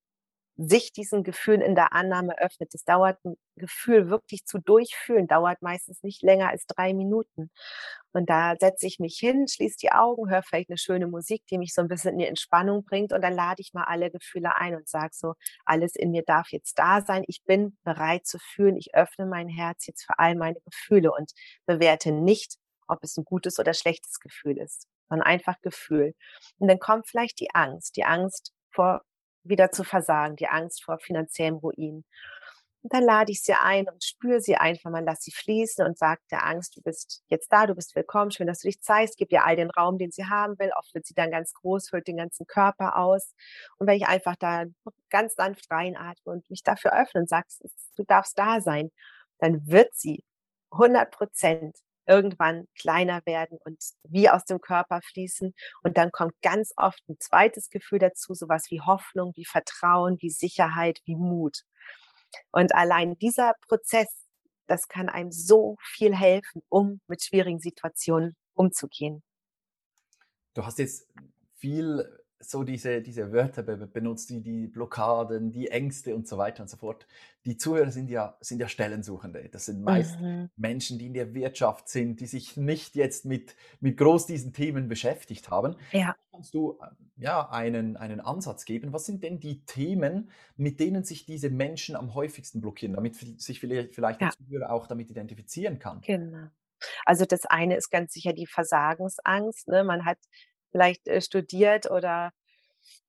sich 0.68 0.92
diesen 0.94 1.24
Gefühlen 1.24 1.62
in 1.62 1.76
der 1.76 1.94
Annahme 1.94 2.38
öffnet. 2.38 2.74
Das 2.74 2.84
dauert 2.84 3.18
ein 3.26 3.36
Gefühl 3.56 4.10
wirklich 4.10 4.46
zu 4.46 4.60
durchfühlen, 4.60 5.28
dauert 5.28 5.62
meistens 5.62 6.04
nicht 6.04 6.22
länger 6.22 6.50
als 6.50 6.66
drei 6.68 6.94
Minuten. 6.94 7.50
Und 8.14 8.30
da 8.30 8.56
setze 8.60 8.88
ich 8.88 9.00
mich 9.00 9.18
hin, 9.18 9.48
schließe 9.48 9.78
die 9.82 9.92
Augen, 9.92 10.30
höre 10.30 10.44
vielleicht 10.44 10.70
eine 10.70 10.78
schöne 10.78 11.08
Musik, 11.08 11.44
die 11.50 11.58
mich 11.58 11.74
so 11.74 11.82
ein 11.82 11.88
bisschen 11.88 12.14
in 12.14 12.20
die 12.20 12.28
Entspannung 12.28 12.84
bringt 12.84 13.14
und 13.14 13.22
dann 13.22 13.34
lade 13.34 13.62
ich 13.62 13.74
mal 13.74 13.86
alle 13.86 14.12
Gefühle 14.12 14.56
ein 14.56 14.76
und 14.76 14.88
sage 14.88 15.14
so, 15.14 15.34
alles 15.66 15.96
in 15.96 16.12
mir 16.12 16.24
darf 16.24 16.52
jetzt 16.52 16.78
da 16.78 17.02
sein. 17.02 17.24
Ich 17.28 17.44
bin 17.46 17.78
bereit 17.84 18.26
zu 18.26 18.38
fühlen. 18.40 18.78
Ich 18.78 18.94
öffne 18.94 19.26
mein 19.26 19.48
Herz 19.48 19.88
jetzt 19.88 20.06
für 20.06 20.20
all 20.20 20.36
meine 20.36 20.60
Gefühle 20.62 21.12
und 21.12 21.32
bewerte 21.66 22.12
nicht, 22.12 22.58
ob 22.88 23.04
es 23.04 23.18
ein 23.18 23.26
gutes 23.26 23.60
oder 23.60 23.74
schlechtes 23.74 24.20
Gefühl 24.20 24.58
ist, 24.58 24.88
sondern 25.10 25.26
einfach 25.28 25.60
Gefühl. 25.62 26.14
Und 26.60 26.68
dann 26.68 26.80
kommt 26.80 27.08
vielleicht 27.08 27.40
die 27.40 27.54
Angst, 27.54 27.96
die 27.96 28.04
Angst 28.04 28.54
vor 28.72 29.02
wieder 29.44 29.72
zu 29.72 29.84
versagen, 29.84 30.36
die 30.36 30.48
Angst 30.48 30.84
vor 30.84 31.00
finanziellem 31.00 31.56
Ruin. 31.56 32.04
Und 32.84 32.94
dann 32.94 33.04
lade 33.04 33.32
ich 33.32 33.44
sie 33.44 33.54
ein 33.54 33.88
und 33.88 34.04
spüre 34.04 34.42
sie 34.42 34.56
einfach 34.56 34.90
mal, 34.90 35.04
lass 35.04 35.22
sie 35.22 35.32
fließen 35.32 35.86
und 35.86 36.00
sage 36.00 36.22
der 36.32 36.46
Angst, 36.46 36.76
du 36.76 36.82
bist 36.82 37.24
jetzt 37.28 37.52
da, 37.52 37.68
du 37.68 37.76
bist 37.76 37.96
willkommen, 37.96 38.32
schön, 38.32 38.48
dass 38.48 38.60
du 38.60 38.68
dich 38.68 38.82
zeigst, 38.82 39.18
gib 39.18 39.32
ihr 39.32 39.46
all 39.46 39.56
den 39.56 39.70
Raum, 39.70 40.00
den 40.00 40.12
sie 40.12 40.26
haben 40.26 40.58
will. 40.58 40.72
Oft 40.76 40.94
wird 40.96 41.06
sie 41.06 41.14
dann 41.14 41.30
ganz 41.30 41.54
groß, 41.54 41.90
füllt 41.90 42.08
den 42.08 42.18
ganzen 42.18 42.48
Körper 42.48 42.98
aus. 42.98 43.36
Und 43.78 43.86
wenn 43.86 43.98
ich 43.98 44.08
einfach 44.08 44.36
da 44.36 44.66
ganz 45.12 45.36
sanft 45.36 45.70
reinatme 45.70 46.34
und 46.34 46.50
mich 46.50 46.64
dafür 46.64 47.00
öffne 47.00 47.22
und 47.22 47.30
sagst, 47.30 47.64
du 47.98 48.04
darfst 48.04 48.38
da 48.40 48.62
sein, 48.62 48.92
dann 49.38 49.68
wird 49.68 49.94
sie 49.94 50.24
100 50.72 51.12
Prozent 51.12 51.78
irgendwann 52.06 52.66
kleiner 52.76 53.22
werden 53.26 53.58
und 53.64 53.82
wie 54.04 54.30
aus 54.30 54.46
dem 54.46 54.60
Körper 54.60 55.02
fließen. 55.02 55.54
Und 55.84 55.98
dann 55.98 56.12
kommt 56.12 56.34
ganz 56.42 56.74
oft 56.78 57.02
ein 57.10 57.18
zweites 57.20 57.70
Gefühl 57.70 58.00
dazu, 58.00 58.34
sowas 58.34 58.66
wie 58.70 58.82
Hoffnung, 58.82 59.34
wie 59.36 59.46
Vertrauen, 59.46 60.18
wie 60.20 60.30
Sicherheit, 60.30 61.00
wie 61.06 61.16
Mut. 61.16 61.64
Und 62.52 62.74
allein 62.76 63.18
dieser 63.18 63.54
Prozess, 63.68 64.08
das 64.68 64.88
kann 64.88 65.10
einem 65.10 65.32
so 65.32 65.76
viel 65.82 66.16
helfen, 66.16 66.62
um 66.70 67.02
mit 67.08 67.24
schwierigen 67.24 67.60
Situationen 67.60 68.36
umzugehen. 68.54 69.24
Du 70.54 70.66
hast 70.66 70.80
jetzt 70.80 71.08
viel 71.58 72.21
so 72.42 72.64
diese, 72.64 73.02
diese 73.02 73.32
Wörter 73.32 73.64
benutzt, 73.64 74.30
wie 74.30 74.42
die 74.42 74.68
Blockaden, 74.68 75.52
die 75.52 75.70
Ängste 75.70 76.16
und 76.16 76.28
so 76.28 76.38
weiter 76.38 76.64
und 76.64 76.70
so 76.70 76.78
fort. 76.78 77.08
Die 77.46 77.58
Zuhörer 77.58 77.92
sind 77.92 78.10
ja, 78.10 78.38
sind 78.42 78.60
ja 78.60 78.68
Stellensuchende. 78.68 79.50
Das 79.50 79.66
sind 79.66 79.82
meist 79.82 80.20
mhm. 80.20 80.50
Menschen, 80.56 81.00
die 81.00 81.08
in 81.08 81.14
der 81.14 81.34
Wirtschaft 81.34 81.90
sind, 81.90 82.20
die 82.20 82.28
sich 82.28 82.58
nicht 82.58 82.96
jetzt 82.96 83.26
mit, 83.26 83.56
mit 83.80 83.98
groß 83.98 84.26
diesen 84.26 84.54
Themen 84.54 84.88
beschäftigt 84.88 85.50
haben. 85.50 85.76
Ja. 85.92 86.16
Kannst 86.32 86.54
du 86.54 86.80
ähm, 86.82 87.12
ja, 87.18 87.50
einen, 87.50 87.98
einen 87.98 88.20
Ansatz 88.20 88.66
geben? 88.66 88.94
Was 88.94 89.06
sind 89.06 89.24
denn 89.24 89.40
die 89.40 89.66
Themen, 89.66 90.30
mit 90.56 90.80
denen 90.80 91.04
sich 91.04 91.26
diese 91.26 91.50
Menschen 91.50 91.96
am 91.96 92.14
häufigsten 92.14 92.62
blockieren, 92.62 92.96
damit 92.96 93.16
sich 93.16 93.60
vielleicht, 93.60 93.96
vielleicht 93.96 94.22
ja. 94.22 94.30
der 94.30 94.38
Zuhörer 94.38 94.72
auch 94.72 94.88
damit 94.88 95.10
identifizieren 95.10 95.80
kann? 95.80 96.02
Genau. 96.02 96.48
Also 97.06 97.26
das 97.26 97.46
eine 97.46 97.76
ist 97.76 97.90
ganz 97.90 98.14
sicher 98.14 98.34
die 98.34 98.48
Versagensangst. 98.48 99.68
Ne? 99.68 99.84
Man 99.84 100.06
hat 100.06 100.18
vielleicht 100.72 101.08
äh, 101.08 101.22
studiert 101.22 101.90
oder 101.90 102.32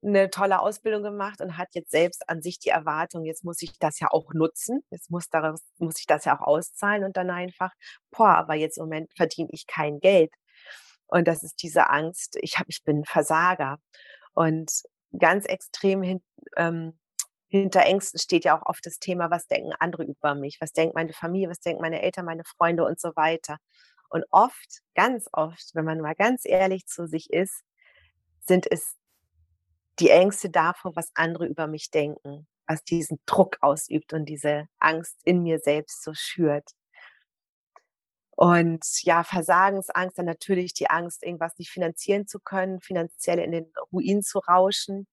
eine 0.02 0.30
tolle 0.30 0.60
Ausbildung 0.60 1.02
gemacht 1.02 1.40
und 1.40 1.56
hat 1.56 1.68
jetzt 1.74 1.90
selbst 1.90 2.28
an 2.28 2.42
sich 2.42 2.58
die 2.58 2.70
Erwartung, 2.70 3.24
jetzt 3.24 3.44
muss 3.44 3.62
ich 3.62 3.78
das 3.78 4.00
ja 4.00 4.08
auch 4.10 4.34
nutzen, 4.34 4.84
jetzt 4.90 5.10
muss, 5.10 5.28
daraus, 5.28 5.62
muss 5.78 5.98
ich 5.98 6.06
das 6.06 6.24
ja 6.24 6.38
auch 6.38 6.46
auszahlen 6.46 7.04
und 7.04 7.16
dann 7.16 7.30
einfach, 7.30 7.72
boah, 8.10 8.34
aber 8.36 8.54
jetzt 8.54 8.78
im 8.78 8.84
Moment 8.84 9.12
verdiene 9.16 9.48
ich 9.52 9.66
kein 9.66 10.00
Geld. 10.00 10.32
Und 11.06 11.28
das 11.28 11.42
ist 11.42 11.62
diese 11.62 11.90
Angst, 11.90 12.36
ich, 12.40 12.58
hab, 12.58 12.66
ich 12.68 12.82
bin 12.84 13.04
Versager. 13.04 13.78
Und 14.34 14.72
ganz 15.18 15.44
extrem 15.46 16.02
hin, 16.02 16.22
ähm, 16.56 16.98
hinter 17.48 17.82
Ängsten 17.82 18.18
steht 18.18 18.44
ja 18.46 18.58
auch 18.58 18.66
oft 18.66 18.84
das 18.86 18.98
Thema, 18.98 19.30
was 19.30 19.46
denken 19.46 19.72
andere 19.78 20.04
über 20.04 20.34
mich, 20.34 20.56
was 20.60 20.72
denkt 20.72 20.94
meine 20.94 21.12
Familie, 21.12 21.50
was 21.50 21.60
denken 21.60 21.82
meine 21.82 22.00
Eltern, 22.00 22.24
meine 22.24 22.44
Freunde 22.44 22.84
und 22.86 22.98
so 22.98 23.10
weiter. 23.14 23.58
Und 24.12 24.26
oft, 24.30 24.82
ganz 24.94 25.26
oft, 25.32 25.70
wenn 25.74 25.86
man 25.86 26.00
mal 26.02 26.14
ganz 26.14 26.42
ehrlich 26.44 26.86
zu 26.86 27.06
sich 27.06 27.30
ist, 27.30 27.64
sind 28.40 28.70
es 28.70 28.94
die 29.98 30.10
Ängste 30.10 30.50
davor, 30.50 30.94
was 30.94 31.10
andere 31.14 31.46
über 31.46 31.66
mich 31.66 31.90
denken, 31.90 32.46
was 32.66 32.84
diesen 32.84 33.20
Druck 33.24 33.56
ausübt 33.62 34.12
und 34.12 34.26
diese 34.26 34.66
Angst 34.78 35.16
in 35.24 35.42
mir 35.42 35.60
selbst 35.60 36.02
so 36.04 36.12
schürt. 36.12 36.72
Und 38.32 38.84
ja, 39.02 39.24
Versagensangst, 39.24 40.18
dann 40.18 40.26
natürlich 40.26 40.74
die 40.74 40.90
Angst, 40.90 41.22
irgendwas 41.22 41.56
nicht 41.58 41.70
finanzieren 41.70 42.26
zu 42.26 42.38
können, 42.38 42.82
finanziell 42.82 43.38
in 43.38 43.52
den 43.52 43.72
Ruin 43.92 44.22
zu 44.22 44.40
rauschen. 44.40 45.06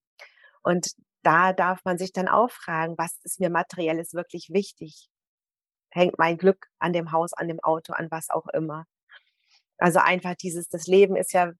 Und 0.62 0.88
da 1.22 1.54
darf 1.54 1.84
man 1.84 1.96
sich 1.96 2.12
dann 2.12 2.28
auch 2.28 2.50
fragen, 2.50 2.98
was 2.98 3.18
ist 3.22 3.40
mir 3.40 3.50
materielles 3.50 4.12
wirklich 4.12 4.50
wichtig? 4.52 5.09
Hängt 5.90 6.18
mein 6.18 6.38
Glück 6.38 6.68
an 6.78 6.92
dem 6.92 7.12
Haus, 7.12 7.32
an 7.32 7.48
dem 7.48 7.60
Auto, 7.60 7.92
an 7.92 8.10
was 8.10 8.30
auch 8.30 8.46
immer? 8.48 8.86
Also 9.78 9.98
einfach 10.00 10.34
dieses, 10.34 10.68
das 10.68 10.86
Leben 10.86 11.16
ist 11.16 11.32
ja, 11.32 11.52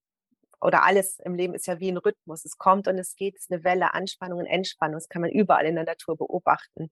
oder 0.60 0.84
alles 0.84 1.18
im 1.20 1.34
Leben 1.34 1.54
ist 1.54 1.66
ja 1.66 1.80
wie 1.80 1.90
ein 1.90 1.96
Rhythmus. 1.96 2.44
Es 2.44 2.58
kommt 2.58 2.86
und 2.88 2.98
es 2.98 3.16
geht, 3.16 3.36
es 3.36 3.42
ist 3.44 3.52
eine 3.52 3.64
Welle, 3.64 3.94
Anspannung 3.94 4.40
und 4.40 4.46
Entspannung. 4.46 4.96
Das 4.96 5.08
kann 5.08 5.22
man 5.22 5.30
überall 5.30 5.66
in 5.66 5.74
der 5.76 5.84
Natur 5.84 6.16
beobachten. 6.16 6.90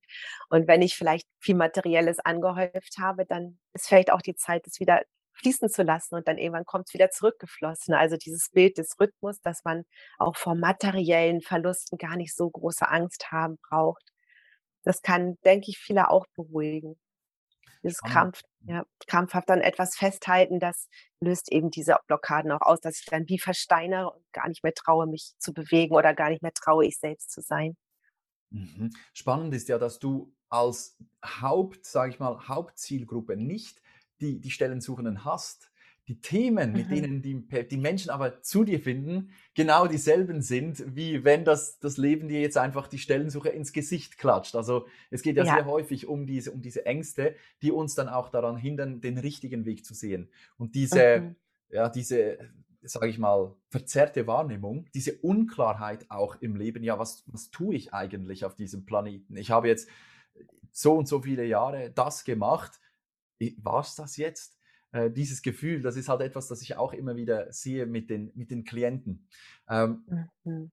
Und 0.49 0.69
wenn 0.69 0.83
ich 0.83 0.97
vielleicht 0.97 1.27
viel 1.41 1.55
Materielles 1.55 2.19
angehäuft 2.21 2.97
habe, 2.99 3.27
dann 3.27 3.59
ist 3.75 3.89
vielleicht 3.89 4.11
auch 4.13 4.23
die 4.23 4.37
Zeit, 4.37 4.67
es 4.67 4.81
wieder 4.81 5.03
fließen 5.35 5.69
zu 5.71 5.83
lassen 5.83 6.17
und 6.17 6.29
dann 6.29 6.39
irgendwann 6.39 6.65
kommt 6.65 6.89
es 6.89 6.95
wieder 6.95 7.11
zurückgeflossen. 7.11 7.95
Also 7.95 8.17
dieses 8.17 8.51
Bild 8.51 8.79
des 8.79 8.99
Rhythmus, 9.01 9.41
dass 9.41 9.65
man 9.65 9.85
auch 10.19 10.37
vor 10.37 10.55
materiellen 10.55 11.41
Verlusten 11.43 11.99
gar 11.99 12.17
nicht 12.17 12.35
so 12.35 12.51
große 12.51 12.89
Angst 12.89 13.31
haben 13.31 13.59
braucht. 13.69 14.03
Das 14.85 15.03
kann, 15.03 15.37
denke 15.45 15.71
ich, 15.71 15.79
viele 15.79 16.11
auch 16.11 16.27
beruhigen. 16.35 16.99
Dieses 17.83 18.01
Krampf, 18.01 18.43
ja, 18.67 18.85
krampfhaft 19.07 19.51
an 19.51 19.61
etwas 19.61 19.97
festhalten, 19.97 20.61
das 20.61 20.89
löst 21.21 21.51
eben 21.53 21.71
diese 21.71 21.97
Blockaden 22.07 22.53
auch 22.53 22.61
aus, 22.61 22.81
dass 22.81 23.01
ich 23.01 23.07
dann 23.07 23.29
wie 23.29 23.39
versteinere 23.39 24.11
und 24.11 24.33
gar 24.33 24.49
nicht 24.49 24.63
mehr 24.63 24.75
traue, 24.75 25.07
mich 25.07 25.33
zu 25.39 25.53
bewegen 25.53 25.95
oder 25.95 26.15
gar 26.15 26.31
nicht 26.31 26.43
mehr 26.43 26.53
traue, 26.53 26.87
ich 26.87 26.99
selbst 26.99 27.31
zu 27.31 27.41
sein. 27.41 27.77
Mhm. 28.51 28.91
Spannend 29.13 29.55
ist 29.55 29.69
ja, 29.69 29.79
dass 29.79 29.99
du 29.99 30.35
als 30.49 30.97
Haupt, 31.25 31.85
sage 31.85 32.13
ich 32.13 32.19
mal, 32.19 32.49
Hauptzielgruppe 32.49 33.37
nicht 33.37 33.83
die, 34.21 34.41
die 34.41 34.51
Stellensuchenden 34.51 35.25
hast, 35.25 35.71
die 36.09 36.21
Themen, 36.23 36.73
mit 36.73 36.87
mhm. 36.89 36.95
denen 36.95 37.23
die, 37.23 37.67
die 37.69 37.77
Menschen 37.77 38.11
aber 38.11 38.41
zu 38.41 38.65
dir 38.65 38.81
finden, 38.81 39.31
genau 39.55 39.87
dieselben 39.87 40.41
sind, 40.41 40.83
wie 40.97 41.23
wenn 41.23 41.45
das, 41.45 41.79
das 41.81 41.99
Leben 41.99 42.29
dir 42.29 42.41
jetzt 42.41 42.57
einfach 42.57 42.89
die 42.89 42.99
Stellensuche 42.99 43.51
ins 43.51 43.75
Gesicht 43.75 44.17
klatscht. 44.17 44.57
Also 44.57 44.87
es 45.11 45.21
geht 45.21 45.37
ja, 45.37 45.45
ja, 45.45 45.55
sehr 45.55 45.67
häufig 45.67 46.07
um 46.07 46.27
diese, 46.27 46.51
um 46.51 46.63
diese 46.63 46.87
Ängste, 46.87 47.37
die 47.61 47.71
uns 47.71 47.95
dann 47.95 48.09
auch 48.09 48.31
daran 48.31 48.57
hindern, 48.57 49.03
den 49.03 49.19
richtigen 49.19 49.67
Weg 49.67 49.85
zu 49.85 49.93
sehen. 49.93 50.31
Und 50.57 50.75
diese, 50.75 51.21
mhm. 51.21 51.37
ja, 51.69 51.91
diese, 51.91 52.39
sage 52.81 53.09
ich 53.09 53.19
mal, 53.19 53.55
verzerrte 53.69 54.27
Wahrnehmung, 54.27 54.87
diese 54.95 55.19
Unklarheit 55.19 56.07
auch 56.09 56.37
im 56.41 56.57
Leben, 56.57 56.83
ja, 56.83 56.99
was, 56.99 57.23
was 57.27 57.51
tue 57.51 57.75
ich 57.75 57.93
eigentlich 57.93 58.47
auf 58.47 58.55
diesem 58.55 58.87
Planeten? 58.87 59.37
Ich 59.37 59.51
habe 59.51 59.69
jetzt 59.69 59.91
so 60.73 60.97
und 60.97 61.07
so 61.07 61.21
viele 61.21 61.45
Jahre 61.45 61.91
das 61.91 62.25
gemacht, 62.25 62.81
war 63.59 63.81
es 63.81 63.95
das 63.95 64.17
jetzt? 64.17 64.58
Äh, 64.93 65.11
dieses 65.11 65.43
Gefühl, 65.43 65.83
das 65.83 65.97
ist 65.97 66.09
halt 66.09 66.21
etwas, 66.21 66.49
das 66.49 66.63
ich 66.63 66.77
auch 66.77 66.93
immer 66.93 67.17
wieder 67.17 67.53
sehe 67.53 67.87
mit 67.87 68.11
den, 68.11 68.33
mit 68.35 68.51
den 68.51 68.65
Klienten. 68.65 69.29
Ähm, 69.69 70.31
mhm. 70.45 70.71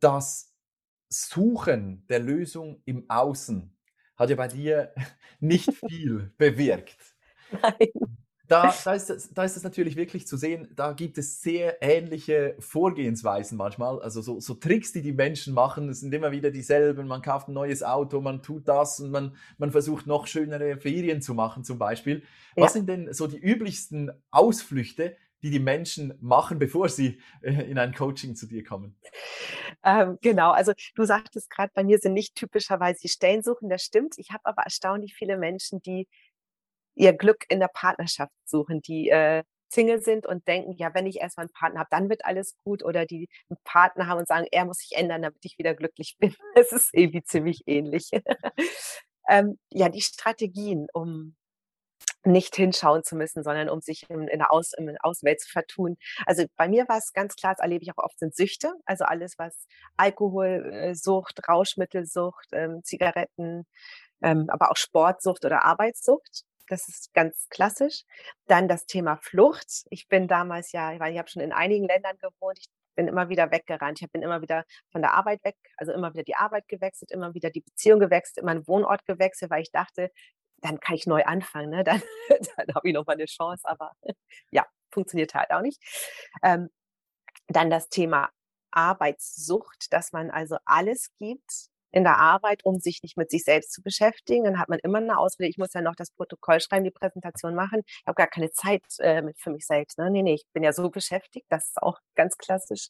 Das 0.00 0.54
Suchen 1.08 2.06
der 2.08 2.18
Lösung 2.18 2.82
im 2.84 3.08
Außen 3.08 3.76
hat 4.16 4.30
ja 4.30 4.36
bei 4.36 4.48
dir 4.48 4.92
nicht 5.40 5.72
viel 5.88 6.32
bewirkt. 6.36 7.16
Nein 7.62 8.15
da, 8.48 8.74
da, 8.84 8.94
ist 8.94 9.10
es, 9.10 9.32
da 9.32 9.44
ist 9.44 9.56
es 9.56 9.62
natürlich 9.62 9.96
wirklich 9.96 10.26
zu 10.26 10.36
sehen, 10.36 10.68
da 10.74 10.92
gibt 10.92 11.18
es 11.18 11.40
sehr 11.42 11.82
ähnliche 11.82 12.56
Vorgehensweisen 12.58 13.58
manchmal. 13.58 14.00
Also 14.00 14.20
so, 14.22 14.40
so 14.40 14.54
Tricks, 14.54 14.92
die 14.92 15.02
die 15.02 15.12
Menschen 15.12 15.54
machen, 15.54 15.92
sind 15.92 16.14
immer 16.14 16.30
wieder 16.30 16.50
dieselben. 16.50 17.06
Man 17.06 17.22
kauft 17.22 17.48
ein 17.48 17.54
neues 17.54 17.82
Auto, 17.82 18.20
man 18.20 18.42
tut 18.42 18.68
das 18.68 19.00
und 19.00 19.10
man, 19.10 19.36
man 19.58 19.70
versucht 19.70 20.06
noch 20.06 20.26
schönere 20.26 20.78
Ferien 20.78 21.22
zu 21.22 21.34
machen 21.34 21.64
zum 21.64 21.78
Beispiel. 21.78 22.22
Ja. 22.56 22.64
Was 22.64 22.72
sind 22.72 22.88
denn 22.88 23.12
so 23.12 23.26
die 23.26 23.38
üblichsten 23.38 24.12
Ausflüchte, 24.30 25.16
die 25.42 25.50
die 25.50 25.60
Menschen 25.60 26.14
machen, 26.20 26.58
bevor 26.58 26.88
sie 26.88 27.20
äh, 27.42 27.70
in 27.70 27.78
ein 27.78 27.94
Coaching 27.94 28.34
zu 28.34 28.46
dir 28.46 28.64
kommen? 28.64 28.96
Ähm, 29.84 30.18
genau, 30.22 30.50
also 30.50 30.72
du 30.94 31.04
sagtest 31.04 31.50
gerade, 31.50 31.70
bei 31.74 31.84
mir 31.84 31.98
sind 31.98 32.14
nicht 32.14 32.34
typischerweise 32.34 33.00
die 33.02 33.08
Stellen 33.08 33.42
suchen, 33.42 33.68
das 33.68 33.82
stimmt. 33.82 34.14
Ich 34.18 34.30
habe 34.30 34.44
aber 34.44 34.62
erstaunlich 34.62 35.14
viele 35.14 35.36
Menschen, 35.36 35.80
die 35.82 36.08
ihr 36.96 37.12
Glück 37.12 37.44
in 37.48 37.60
der 37.60 37.68
Partnerschaft 37.68 38.32
suchen, 38.44 38.82
die 38.82 39.10
äh, 39.10 39.44
Single 39.68 40.00
sind 40.00 40.26
und 40.26 40.46
denken, 40.46 40.72
ja, 40.76 40.94
wenn 40.94 41.06
ich 41.06 41.20
erstmal 41.20 41.44
einen 41.44 41.52
Partner 41.52 41.80
habe, 41.80 41.90
dann 41.90 42.08
wird 42.08 42.24
alles 42.24 42.56
gut. 42.64 42.84
Oder 42.84 43.06
die 43.06 43.28
einen 43.48 43.58
Partner 43.64 44.06
haben 44.06 44.18
und 44.18 44.28
sagen, 44.28 44.46
er 44.50 44.64
muss 44.64 44.78
sich 44.78 44.96
ändern, 44.96 45.22
damit 45.22 45.44
ich 45.44 45.58
wieder 45.58 45.74
glücklich 45.74 46.16
bin. 46.18 46.34
Es 46.54 46.72
ist 46.72 46.90
irgendwie 46.92 47.22
ziemlich 47.22 47.62
ähnlich. 47.66 48.10
ähm, 49.28 49.58
ja, 49.70 49.88
die 49.88 50.02
Strategien, 50.02 50.86
um 50.92 51.36
nicht 52.24 52.56
hinschauen 52.56 53.04
zu 53.04 53.16
müssen, 53.16 53.44
sondern 53.44 53.68
um 53.68 53.80
sich 53.80 54.08
in, 54.10 54.26
in, 54.28 54.38
der, 54.38 54.52
Aus, 54.52 54.72
in 54.72 54.86
der 54.86 54.96
Außenwelt 55.02 55.40
zu 55.40 55.50
vertun. 55.50 55.96
Also 56.26 56.44
bei 56.56 56.68
mir 56.68 56.88
war 56.88 56.98
es 56.98 57.12
ganz 57.12 57.36
klar, 57.36 57.52
das 57.54 57.62
erlebe 57.62 57.84
ich 57.84 57.92
auch 57.92 58.02
oft, 58.02 58.18
sind 58.18 58.34
Süchte. 58.34 58.72
Also 58.84 59.04
alles, 59.04 59.34
was 59.38 59.66
Alkoholsucht, 59.96 61.48
Rauschmittelsucht, 61.48 62.48
ähm, 62.52 62.82
Zigaretten, 62.82 63.66
ähm, 64.22 64.46
aber 64.48 64.70
auch 64.72 64.76
Sportsucht 64.76 65.44
oder 65.44 65.64
Arbeitssucht. 65.64 66.45
Das 66.68 66.88
ist 66.88 67.12
ganz 67.14 67.48
klassisch. 67.48 68.02
Dann 68.46 68.68
das 68.68 68.86
Thema 68.86 69.18
Flucht. 69.18 69.84
Ich 69.90 70.08
bin 70.08 70.28
damals 70.28 70.72
ja, 70.72 70.92
ich, 70.92 71.00
ich 71.00 71.18
habe 71.18 71.28
schon 71.28 71.42
in 71.42 71.52
einigen 71.52 71.86
Ländern 71.86 72.16
gewohnt. 72.18 72.58
Ich 72.58 72.68
bin 72.96 73.08
immer 73.08 73.28
wieder 73.28 73.50
weggerannt. 73.50 74.00
Ich 74.02 74.10
bin 74.10 74.22
immer 74.22 74.42
wieder 74.42 74.64
von 74.90 75.02
der 75.02 75.14
Arbeit 75.14 75.44
weg, 75.44 75.56
also 75.76 75.92
immer 75.92 76.12
wieder 76.14 76.24
die 76.24 76.34
Arbeit 76.34 76.66
gewechselt, 76.68 77.12
immer 77.12 77.34
wieder 77.34 77.50
die 77.50 77.60
Beziehung 77.60 78.00
gewechselt, 78.00 78.38
immer 78.38 78.52
einen 78.52 78.66
Wohnort 78.66 79.04
gewechselt, 79.06 79.50
weil 79.50 79.62
ich 79.62 79.70
dachte, 79.70 80.10
dann 80.58 80.80
kann 80.80 80.96
ich 80.96 81.06
neu 81.06 81.24
anfangen, 81.24 81.70
ne? 81.70 81.84
dann, 81.84 82.02
dann 82.28 82.74
habe 82.74 82.88
ich 82.88 82.94
noch 82.94 83.06
mal 83.06 83.12
eine 83.12 83.26
Chance. 83.26 83.62
Aber 83.64 83.92
ja, 84.50 84.66
funktioniert 84.90 85.34
halt 85.34 85.50
auch 85.50 85.62
nicht. 85.62 85.80
Ähm, 86.42 86.70
dann 87.48 87.70
das 87.70 87.88
Thema 87.88 88.30
Arbeitssucht, 88.72 89.92
dass 89.92 90.12
man 90.12 90.30
also 90.30 90.56
alles 90.64 91.10
gibt, 91.18 91.70
in 91.96 92.04
der 92.04 92.18
Arbeit, 92.18 92.62
um 92.62 92.78
sich 92.78 93.02
nicht 93.02 93.16
mit 93.16 93.30
sich 93.30 93.42
selbst 93.42 93.72
zu 93.72 93.82
beschäftigen. 93.82 94.44
Dann 94.44 94.58
hat 94.58 94.68
man 94.68 94.78
immer 94.80 94.98
eine 94.98 95.18
Ausrede, 95.18 95.48
ich 95.48 95.56
muss 95.56 95.72
ja 95.72 95.80
noch 95.80 95.94
das 95.96 96.10
Protokoll 96.10 96.60
schreiben, 96.60 96.84
die 96.84 96.90
Präsentation 96.90 97.54
machen. 97.54 97.80
Ich 97.86 98.04
habe 98.06 98.16
gar 98.16 98.26
keine 98.26 98.50
Zeit 98.50 98.82
äh, 98.98 99.22
für 99.38 99.50
mich 99.50 99.66
selbst. 99.66 99.96
Ne? 99.96 100.10
Nee, 100.10 100.22
nee, 100.22 100.34
ich 100.34 100.44
bin 100.52 100.62
ja 100.62 100.74
so 100.74 100.90
beschäftigt, 100.90 101.46
das 101.48 101.68
ist 101.68 101.80
auch 101.80 101.98
ganz 102.14 102.36
klassisch. 102.36 102.88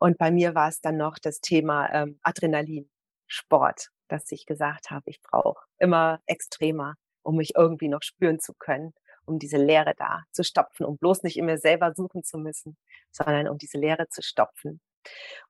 Und 0.00 0.18
bei 0.18 0.32
mir 0.32 0.56
war 0.56 0.68
es 0.68 0.80
dann 0.80 0.96
noch 0.96 1.18
das 1.22 1.40
Thema 1.40 1.88
ähm, 1.92 2.18
Adrenalin, 2.22 2.90
Sport, 3.28 3.90
dass 4.08 4.32
ich 4.32 4.44
gesagt 4.44 4.90
habe, 4.90 5.04
ich 5.08 5.22
brauche 5.22 5.62
immer 5.78 6.20
extremer, 6.26 6.96
um 7.22 7.36
mich 7.36 7.52
irgendwie 7.54 7.88
noch 7.88 8.02
spüren 8.02 8.40
zu 8.40 8.54
können 8.54 8.92
um 9.24 9.38
diese 9.38 9.56
Leere 9.56 9.94
da 9.96 10.24
zu 10.32 10.42
stopfen, 10.42 10.84
um 10.84 10.98
bloß 10.98 11.22
nicht 11.22 11.36
immer 11.36 11.56
selber 11.56 11.94
suchen 11.94 12.24
zu 12.24 12.38
müssen, 12.38 12.76
sondern 13.12 13.46
um 13.46 13.56
diese 13.56 13.78
Leere 13.78 14.08
zu 14.08 14.20
stopfen. 14.20 14.80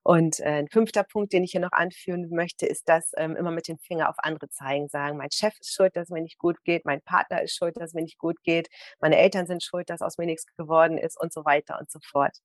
Und 0.03 0.41
äh, 0.41 0.61
ein 0.61 0.69
fünfter 0.69 1.05
Punkt, 1.05 1.33
den 1.33 1.45
ich 1.45 1.53
hier 1.53 1.61
noch 1.61 1.73
anführen 1.73 2.29
möchte, 2.31 2.67
ist 2.67 2.89
das 2.89 3.13
ähm, 3.17 3.37
immer 3.37 3.51
mit 3.51 3.69
dem 3.69 3.79
Finger 3.79 4.09
auf 4.09 4.17
andere 4.19 4.49
zeigen, 4.49 4.89
sagen, 4.89 5.17
mein 5.17 5.31
Chef 5.31 5.55
ist 5.61 5.75
schuld, 5.75 5.97
dass 5.97 6.05
es 6.05 6.11
mir 6.11 6.23
nicht 6.23 6.39
gut 6.39 6.63
geht, 6.65 6.85
mein 6.85 7.03
Partner 7.03 7.43
ist 7.43 7.57
schuld, 7.57 7.77
dass 7.77 7.91
es 7.91 7.95
mir 7.95 8.03
nicht 8.03 8.19
gut 8.19 8.43
geht, 8.43 8.69
meine 9.01 9.17
Eltern 9.19 9.47
sind 9.47 9.63
schuld, 9.63 9.91
dass 9.91 10.03
aus 10.03 10.19
mir 10.19 10.27
nichts 10.27 10.47
geworden 10.57 10.99
ist 10.99 11.21
und 11.21 11.33
so 11.33 11.45
weiter 11.45 11.79
und 11.79 11.91
so 11.91 11.99
fort. 12.11 12.37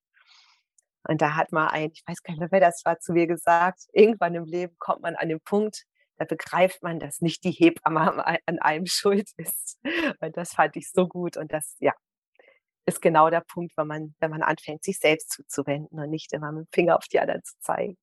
Und 1.08 1.22
da 1.22 1.36
hat 1.36 1.52
mal 1.52 1.68
ein, 1.68 1.90
ich 1.92 2.02
weiß 2.06 2.22
gar 2.22 2.32
nicht 2.32 2.40
mehr, 2.40 2.50
wer 2.50 2.60
das 2.60 2.82
war, 2.84 2.98
zu 3.00 3.12
mir 3.12 3.26
gesagt, 3.26 3.80
irgendwann 3.92 4.34
im 4.34 4.44
Leben 4.44 4.76
kommt 4.78 5.02
man 5.02 5.16
an 5.16 5.28
den 5.28 5.40
Punkt, 5.40 5.84
da 6.18 6.24
begreift 6.24 6.82
man, 6.82 6.98
dass 6.98 7.20
nicht 7.20 7.44
die 7.44 7.52
Hebamme 7.52 8.26
an 8.26 8.58
einem 8.58 8.86
schuld 8.86 9.30
ist. 9.36 9.78
Und 10.20 10.36
das 10.36 10.52
fand 10.52 10.76
ich 10.76 10.90
so 10.90 11.06
gut. 11.06 11.36
Und 11.36 11.52
das, 11.52 11.76
ja, 11.80 11.92
ist 12.88 13.00
genau 13.00 13.30
der 13.30 13.42
Punkt, 13.42 13.76
wenn 13.76 13.86
man, 13.86 14.14
wenn 14.20 14.30
man 14.30 14.42
anfängt, 14.42 14.82
sich 14.82 14.98
selbst 14.98 15.30
zuzuwenden 15.30 15.98
und 15.98 16.10
nicht 16.10 16.32
immer 16.32 16.52
mit 16.52 16.66
dem 16.66 16.68
Finger 16.72 16.96
auf 16.96 17.06
die 17.06 17.20
anderen 17.20 17.44
zu 17.44 17.54
zeigen. 17.60 17.96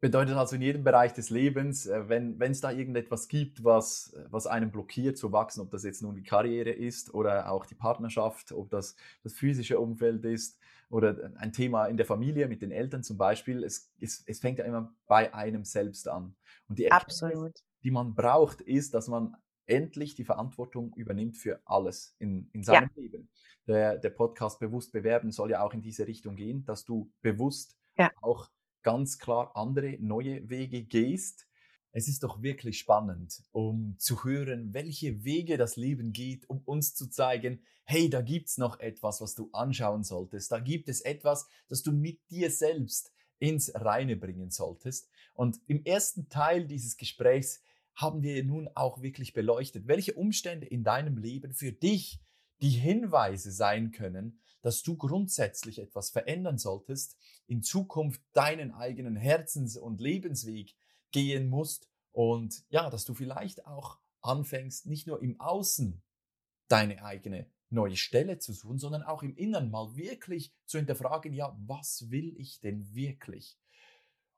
Bedeutet 0.00 0.34
also 0.34 0.56
in 0.56 0.62
jedem 0.62 0.82
Bereich 0.82 1.12
des 1.12 1.30
Lebens, 1.30 1.86
äh, 1.86 2.08
wenn 2.08 2.40
es 2.40 2.60
da 2.60 2.72
irgendetwas 2.72 3.28
gibt, 3.28 3.62
was, 3.62 4.16
was 4.30 4.48
einen 4.48 4.72
blockiert 4.72 5.16
zu 5.16 5.30
wachsen, 5.30 5.60
ob 5.60 5.70
das 5.70 5.84
jetzt 5.84 6.02
nun 6.02 6.16
die 6.16 6.24
Karriere 6.24 6.70
ist 6.70 7.14
oder 7.14 7.52
auch 7.52 7.66
die 7.66 7.76
Partnerschaft, 7.76 8.50
ob 8.50 8.68
das 8.70 8.96
das 9.22 9.32
physische 9.34 9.78
Umfeld 9.78 10.24
ist 10.24 10.58
oder 10.90 11.32
ein 11.36 11.52
Thema 11.52 11.86
in 11.86 11.96
der 11.96 12.04
Familie 12.04 12.48
mit 12.48 12.62
den 12.62 12.72
Eltern 12.72 13.04
zum 13.04 13.16
Beispiel, 13.16 13.62
es, 13.62 13.92
es, 14.00 14.24
es 14.26 14.40
fängt 14.40 14.58
ja 14.58 14.64
immer 14.64 14.92
bei 15.06 15.32
einem 15.32 15.64
selbst 15.64 16.08
an. 16.08 16.34
Und 16.68 16.80
die 16.80 16.86
Erkenntnis, 16.86 17.64
die 17.84 17.90
man 17.92 18.14
braucht, 18.14 18.60
ist, 18.60 18.94
dass 18.94 19.06
man 19.06 19.36
endlich 19.66 20.14
die 20.14 20.24
Verantwortung 20.24 20.92
übernimmt 20.96 21.36
für 21.36 21.60
alles 21.64 22.14
in, 22.18 22.48
in 22.52 22.62
seinem 22.62 22.90
ja. 22.94 23.02
Leben. 23.02 23.28
Der, 23.66 23.98
der 23.98 24.10
Podcast 24.10 24.58
Bewusst 24.58 24.92
bewerben 24.92 25.30
soll 25.30 25.50
ja 25.50 25.62
auch 25.62 25.72
in 25.72 25.82
diese 25.82 26.06
Richtung 26.06 26.36
gehen, 26.36 26.64
dass 26.64 26.84
du 26.84 27.12
bewusst 27.20 27.76
ja. 27.96 28.10
auch 28.20 28.50
ganz 28.82 29.18
klar 29.18 29.56
andere, 29.56 29.96
neue 30.00 30.48
Wege 30.48 30.82
gehst. 30.82 31.46
Es 31.92 32.08
ist 32.08 32.22
doch 32.24 32.42
wirklich 32.42 32.78
spannend, 32.78 33.42
um 33.52 33.96
zu 33.98 34.24
hören, 34.24 34.72
welche 34.72 35.24
Wege 35.24 35.58
das 35.58 35.76
Leben 35.76 36.12
geht, 36.12 36.48
um 36.48 36.62
uns 36.64 36.94
zu 36.94 37.08
zeigen, 37.08 37.62
hey, 37.84 38.08
da 38.08 38.22
gibt's 38.22 38.58
noch 38.58 38.80
etwas, 38.80 39.20
was 39.20 39.34
du 39.34 39.50
anschauen 39.52 40.02
solltest. 40.02 40.50
Da 40.50 40.58
gibt 40.58 40.88
es 40.88 41.02
etwas, 41.02 41.46
das 41.68 41.82
du 41.82 41.92
mit 41.92 42.18
dir 42.30 42.50
selbst 42.50 43.12
ins 43.38 43.72
Reine 43.74 44.16
bringen 44.16 44.50
solltest. 44.50 45.10
Und 45.34 45.60
im 45.66 45.84
ersten 45.84 46.28
Teil 46.28 46.66
dieses 46.66 46.96
Gesprächs 46.96 47.62
haben 47.94 48.22
wir 48.22 48.44
nun 48.44 48.68
auch 48.74 49.02
wirklich 49.02 49.32
beleuchtet, 49.32 49.86
welche 49.86 50.14
Umstände 50.14 50.66
in 50.66 50.84
deinem 50.84 51.18
Leben 51.18 51.52
für 51.52 51.72
dich 51.72 52.20
die 52.60 52.70
Hinweise 52.70 53.50
sein 53.50 53.90
können, 53.90 54.40
dass 54.62 54.82
du 54.82 54.96
grundsätzlich 54.96 55.80
etwas 55.80 56.10
verändern 56.10 56.58
solltest, 56.58 57.16
in 57.46 57.62
Zukunft 57.62 58.22
deinen 58.32 58.72
eigenen 58.72 59.16
Herzens- 59.16 59.76
und 59.76 60.00
Lebensweg 60.00 60.74
gehen 61.10 61.48
musst 61.48 61.88
und 62.12 62.64
ja, 62.70 62.88
dass 62.88 63.04
du 63.04 63.14
vielleicht 63.14 63.66
auch 63.66 63.98
anfängst, 64.20 64.86
nicht 64.86 65.06
nur 65.06 65.20
im 65.20 65.40
Außen 65.40 66.02
deine 66.68 67.04
eigene 67.04 67.50
neue 67.70 67.96
Stelle 67.96 68.38
zu 68.38 68.52
suchen, 68.52 68.78
sondern 68.78 69.02
auch 69.02 69.22
im 69.22 69.34
Innern 69.34 69.70
mal 69.70 69.96
wirklich 69.96 70.52
zu 70.66 70.78
hinterfragen, 70.78 71.32
ja, 71.32 71.56
was 71.66 72.10
will 72.10 72.34
ich 72.38 72.60
denn 72.60 72.94
wirklich? 72.94 73.58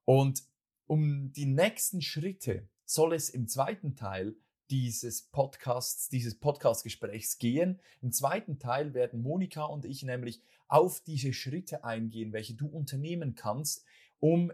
Und 0.04 0.44
um 0.86 1.32
die 1.32 1.46
nächsten 1.46 2.00
Schritte 2.00 2.68
soll 2.84 3.14
es 3.14 3.30
im 3.30 3.48
zweiten 3.48 3.96
Teil 3.96 4.36
dieses 4.70 5.22
Podcasts, 5.22 6.08
dieses 6.08 6.38
Podcastgesprächs 6.38 7.38
gehen. 7.38 7.80
Im 8.00 8.12
zweiten 8.12 8.58
Teil 8.58 8.94
werden 8.94 9.22
Monika 9.22 9.64
und 9.64 9.84
ich 9.84 10.02
nämlich 10.02 10.42
auf 10.68 11.00
diese 11.00 11.32
Schritte 11.32 11.84
eingehen, 11.84 12.32
welche 12.32 12.54
du 12.54 12.66
unternehmen 12.66 13.34
kannst, 13.34 13.84
um 14.20 14.52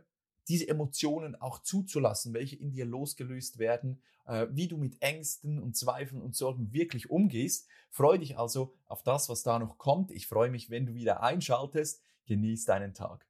diese 0.48 0.68
Emotionen 0.68 1.40
auch 1.40 1.62
zuzulassen, 1.62 2.34
welche 2.34 2.56
in 2.56 2.72
dir 2.72 2.84
losgelöst 2.84 3.58
werden, 3.58 4.02
äh, 4.26 4.48
wie 4.50 4.66
du 4.66 4.76
mit 4.76 5.00
Ängsten 5.00 5.60
und 5.60 5.76
Zweifeln 5.76 6.20
und 6.20 6.34
Sorgen 6.34 6.72
wirklich 6.72 7.08
umgehst. 7.08 7.68
Freue 7.88 8.18
dich 8.18 8.36
also 8.36 8.74
auf 8.86 9.02
das, 9.02 9.28
was 9.28 9.42
da 9.42 9.58
noch 9.58 9.78
kommt. 9.78 10.10
Ich 10.10 10.26
freue 10.26 10.50
mich, 10.50 10.70
wenn 10.70 10.86
du 10.86 10.94
wieder 10.94 11.22
einschaltest. 11.22 12.02
Genieß 12.26 12.64
deinen 12.64 12.94
Tag. 12.94 13.29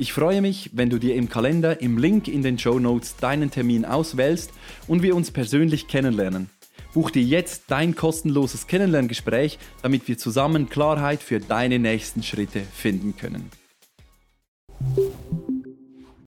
Ich 0.00 0.14
freue 0.14 0.40
mich, 0.40 0.70
wenn 0.72 0.88
du 0.88 0.98
dir 0.98 1.14
im 1.14 1.28
Kalender 1.28 1.82
im 1.82 1.98
Link 1.98 2.26
in 2.26 2.40
den 2.40 2.58
Show 2.58 2.78
Notes 2.78 3.16
deinen 3.16 3.50
Termin 3.50 3.84
auswählst 3.84 4.50
und 4.88 5.02
wir 5.02 5.14
uns 5.14 5.30
persönlich 5.30 5.88
kennenlernen. 5.88 6.48
Buch 6.94 7.10
dir 7.10 7.22
jetzt 7.22 7.64
dein 7.66 7.94
kostenloses 7.94 8.66
Kennenlerngespräch, 8.66 9.58
damit 9.82 10.08
wir 10.08 10.16
zusammen 10.16 10.70
Klarheit 10.70 11.22
für 11.22 11.38
deine 11.38 11.78
nächsten 11.78 12.22
Schritte 12.22 12.62
finden 12.62 13.14
können. 13.18 13.50